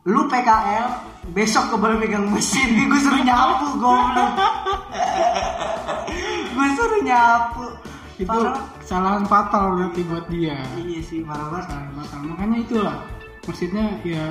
lu 0.06 0.30
PKL 0.30 0.88
besok 1.34 1.74
ke 1.74 1.76
boleh 1.82 1.98
pegang 1.98 2.30
mesin. 2.30 2.78
Gue 2.90 3.00
suruh 3.02 3.26
nyapu 3.26 3.74
goblok. 3.82 4.38
Gue 6.54 6.68
suruh 6.78 7.02
nyapu 7.02 7.66
itu 8.16 8.40
kesalahan 8.80 9.24
fatal 9.28 9.76
berarti 9.76 10.00
buat 10.08 10.26
dia. 10.32 10.56
Iya 10.80 11.00
sih 11.04 11.20
parah 11.20 11.52
banget 11.52 11.64
kesalahan 11.68 11.92
fatal. 12.00 12.20
Makanya 12.32 12.56
itulah 12.64 12.96
maksudnya 13.44 13.86
ya 14.02 14.24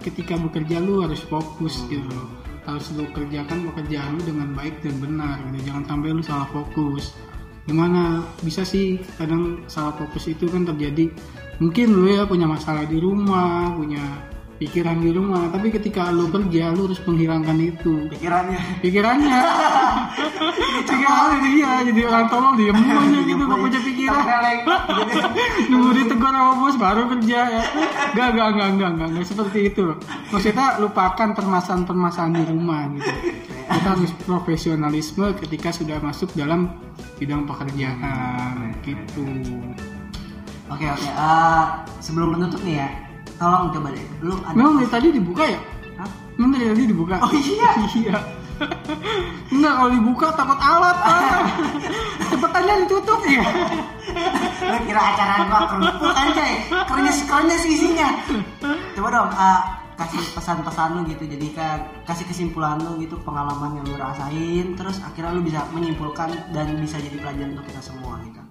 ketika 0.00 0.34
bekerja 0.38 0.76
lu 0.78 1.02
harus 1.02 1.20
fokus 1.26 1.82
gitu. 1.90 2.06
Loh 2.06 2.44
harus 2.64 2.88
lu 2.96 3.04
kerjakan 3.12 3.68
pekerjaan 3.72 4.16
lu 4.16 4.22
dengan 4.24 4.48
baik 4.56 4.80
dan 4.80 4.96
benar 5.00 5.36
gitu. 5.52 5.68
Jangan 5.68 5.84
sampai 5.84 6.08
lu 6.12 6.22
salah 6.24 6.48
fokus. 6.48 7.12
Gimana? 7.64 8.24
Bisa 8.44 8.64
sih 8.64 9.00
kadang 9.16 9.64
salah 9.68 9.92
fokus 9.96 10.28
itu 10.28 10.48
kan 10.48 10.64
terjadi. 10.68 11.12
Mungkin 11.60 11.86
lu 11.94 12.10
ya 12.10 12.26
punya 12.26 12.50
masalah 12.50 12.84
di 12.88 12.98
rumah 12.98 13.72
punya 13.76 14.02
pikiran 14.58 15.00
di 15.00 15.12
rumah. 15.12 15.52
Tapi 15.52 15.72
ketika 15.72 16.08
lu 16.08 16.28
kerja 16.32 16.72
lu 16.72 16.88
harus 16.88 17.00
menghilangkan 17.04 17.58
itu. 17.60 18.08
Pikirannya. 18.12 18.60
Pikirannya 18.80 19.38
pikirannya 20.84 21.38
dia 21.54 21.70
jadi 21.88 22.00
orang 22.08 22.26
tolong 22.28 22.54
diem 22.58 22.76
aja 22.76 23.20
gitu 23.24 23.42
gak 23.44 23.60
punya 23.60 23.80
pikiran. 23.80 24.24
Nunggu 25.70 25.90
ditegur 25.96 26.32
sama 26.32 26.52
bos 26.58 26.76
baru 26.76 27.02
kerja 27.16 27.40
ya. 27.48 27.62
Gak 28.12 28.28
gak 28.36 28.48
gak 28.56 28.68
gak 28.78 28.90
gak, 28.98 29.08
gak 29.14 29.26
seperti 29.26 29.58
itu. 29.72 29.86
Maksudnya 30.30 30.80
lupakan 30.80 31.28
permasalahan-permasalahan 31.36 32.32
di 32.34 32.44
rumah 32.48 32.80
gitu. 32.96 33.12
Kita 33.64 33.88
harus 33.96 34.12
profesionalisme 34.28 35.26
ketika 35.40 35.72
sudah 35.72 35.96
masuk 36.00 36.30
dalam 36.36 36.68
bidang 37.16 37.48
pekerjaan 37.48 38.76
gitu. 38.84 39.24
Oke 40.72 40.88
oke 40.88 41.06
eh, 41.06 41.64
sebelum 42.00 42.40
menutup 42.40 42.58
nih 42.64 42.80
ya 42.82 42.88
tolong 43.36 43.70
coba 43.74 43.88
deh 43.92 44.04
lu 44.22 44.34
ada 44.46 44.54
memang 44.56 44.74
dari 44.80 44.88
tadi 44.90 45.06
dibuka 45.12 45.44
ya? 45.44 45.60
Hah? 46.00 46.10
memang 46.38 46.50
dari 46.56 46.66
tadi 46.72 46.82
dibuka? 46.88 47.14
Oh, 47.20 47.30
iya? 47.30 47.68
iya 48.00 48.16
Enggak 49.50 49.72
kalau 49.74 49.90
dibuka 49.90 50.26
takut 50.34 50.58
alat 50.58 50.96
Pak. 50.96 51.42
Cepetannya 52.30 52.74
ditutup 52.86 53.20
ya. 53.26 53.44
Lu 54.64 54.78
kira 54.84 55.02
acara 55.14 55.34
gua 55.46 55.60
kerupuk 55.68 56.12
anjay. 56.12 56.52
Kerenyes 56.68 57.18
kerenyes 57.24 57.64
isinya. 57.64 58.08
Coba 58.94 59.08
dong 59.10 59.30
ah, 59.30 59.60
kasih 59.94 60.18
pesan-pesan 60.34 60.88
lu 60.94 61.00
gitu 61.06 61.22
jadi 61.24 61.46
ka- 61.54 61.82
kasih 62.04 62.26
kesimpulan 62.26 62.82
lu 62.82 62.98
gitu 62.98 63.14
pengalaman 63.22 63.78
yang 63.78 63.86
lu 63.86 63.94
rasain 63.94 64.74
terus 64.74 64.98
akhirnya 64.98 65.38
lu 65.38 65.42
bisa 65.46 65.62
menyimpulkan 65.70 66.34
dan 66.50 66.66
bisa 66.82 66.98
jadi 66.98 67.14
pelajaran 67.14 67.54
untuk 67.54 67.70
kita 67.70 67.78
semua 67.78 68.18
gitu 68.26 68.42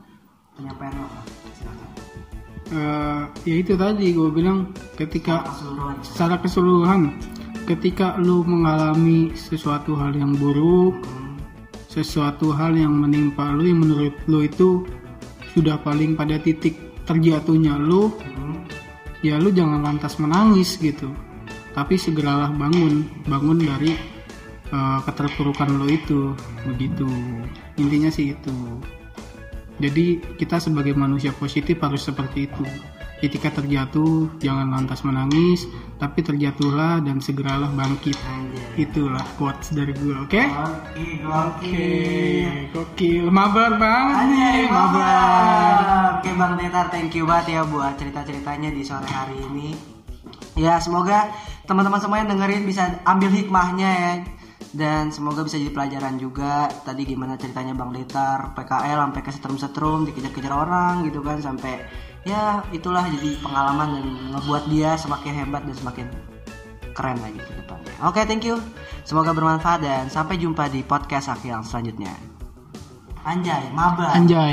penyampaian 0.56 0.96
lu 0.96 1.08
silakan 1.52 1.90
Eh, 2.74 3.22
ya 3.44 3.56
itu 3.60 3.76
tadi 3.76 4.16
gue 4.16 4.30
bilang 4.32 4.72
ketika 4.96 5.44
keseluruhan 5.46 5.96
secara 6.00 6.36
keseluruhan 6.40 7.02
ketika 7.64 8.20
lu 8.20 8.44
mengalami 8.44 9.32
sesuatu 9.36 9.96
hal 9.96 10.12
yang 10.16 10.36
buruk 10.36 11.00
sesuatu 11.94 12.50
hal 12.50 12.74
yang 12.74 12.92
menimpa 12.92 13.54
lu 13.54 13.70
yang 13.70 13.86
menurut 13.86 14.18
lu 14.26 14.44
itu 14.44 14.82
sudah 15.54 15.78
paling 15.86 16.18
pada 16.18 16.42
titik 16.42 16.74
terjatuhnya 17.06 17.78
lu 17.78 18.10
ya 19.22 19.38
lu 19.38 19.54
jangan 19.54 19.86
lantas 19.86 20.18
menangis 20.18 20.76
gitu. 20.82 21.14
Tapi 21.74 21.98
segeralah 21.98 22.50
bangun 22.54 23.06
bangun 23.30 23.62
dari 23.62 23.94
eh, 24.74 25.00
keterpurukan 25.06 25.70
lu 25.78 25.88
itu 25.94 26.34
begitu. 26.66 27.06
Intinya 27.78 28.10
sih 28.10 28.34
itu. 28.34 28.58
Jadi 29.78 30.22
kita 30.38 30.58
sebagai 30.58 30.94
manusia 30.98 31.34
positif 31.34 31.78
harus 31.82 32.06
seperti 32.06 32.46
itu 32.50 32.66
ketika 33.24 33.64
terjatuh 33.64 34.28
jangan 34.44 34.68
lantas 34.68 35.00
menangis 35.08 35.64
tapi 35.96 36.20
terjatuhlah 36.20 37.00
dan 37.00 37.24
segeralah 37.24 37.72
bangkit 37.72 38.20
itulah 38.76 39.24
quotes 39.40 39.72
dari 39.72 39.96
gue 39.96 40.12
oke 40.12 40.44
Oke, 40.44 41.24
oke. 41.24 41.88
gokil 42.76 43.32
mabar 43.32 43.80
banget 43.80 44.28
nih 44.28 44.68
mabar. 44.68 46.20
Oke 46.20 46.30
Bang 46.36 46.60
Detar, 46.60 46.92
thank 46.92 47.16
you 47.16 47.24
banget 47.24 47.56
ya 47.56 47.62
buat 47.64 47.96
cerita-ceritanya 47.96 48.70
di 48.76 48.84
sore 48.84 49.08
hari 49.08 49.40
ini. 49.40 49.76
Ya, 50.56 50.78
semoga 50.78 51.32
teman-teman 51.66 52.00
semua 52.00 52.22
yang 52.22 52.30
dengerin 52.30 52.64
bisa 52.68 53.00
ambil 53.08 53.32
hikmahnya 53.32 53.90
ya. 53.90 54.14
Dan 54.74 55.14
semoga 55.14 55.46
bisa 55.46 55.62
jadi 55.62 55.70
pelajaran 55.70 56.18
juga. 56.18 56.66
Tadi 56.82 57.06
gimana 57.06 57.38
ceritanya 57.38 57.78
Bang 57.78 57.94
Detar 57.94 58.58
PKL 58.58 59.00
sampai 59.06 59.22
ke 59.22 59.32
setrum-setrum 59.32 60.10
Dikejar-kejar 60.10 60.50
orang 60.50 61.06
gitu 61.06 61.22
kan 61.22 61.38
Sampai 61.38 61.86
ya 62.26 62.66
itulah 62.74 63.06
jadi 63.06 63.38
pengalaman 63.40 64.02
Dan 64.02 64.08
ngebuat 64.34 64.64
dia 64.74 64.98
semakin 64.98 65.32
hebat 65.46 65.62
dan 65.68 65.76
semakin 65.78 66.08
keren 66.94 67.18
lagi 67.20 67.42
ke 67.42 67.54
depannya. 67.58 67.94
Oke 68.06 68.22
thank 68.24 68.46
you. 68.46 68.62
Semoga 69.04 69.34
bermanfaat 69.34 69.82
dan 69.82 70.08
sampai 70.08 70.38
jumpa 70.38 70.70
di 70.70 70.86
podcast 70.86 71.34
Akil 71.34 71.60
selanjutnya. 71.66 72.14
Anjay, 73.24 73.72
mabar. 73.72 74.14
Anjay 74.20 74.52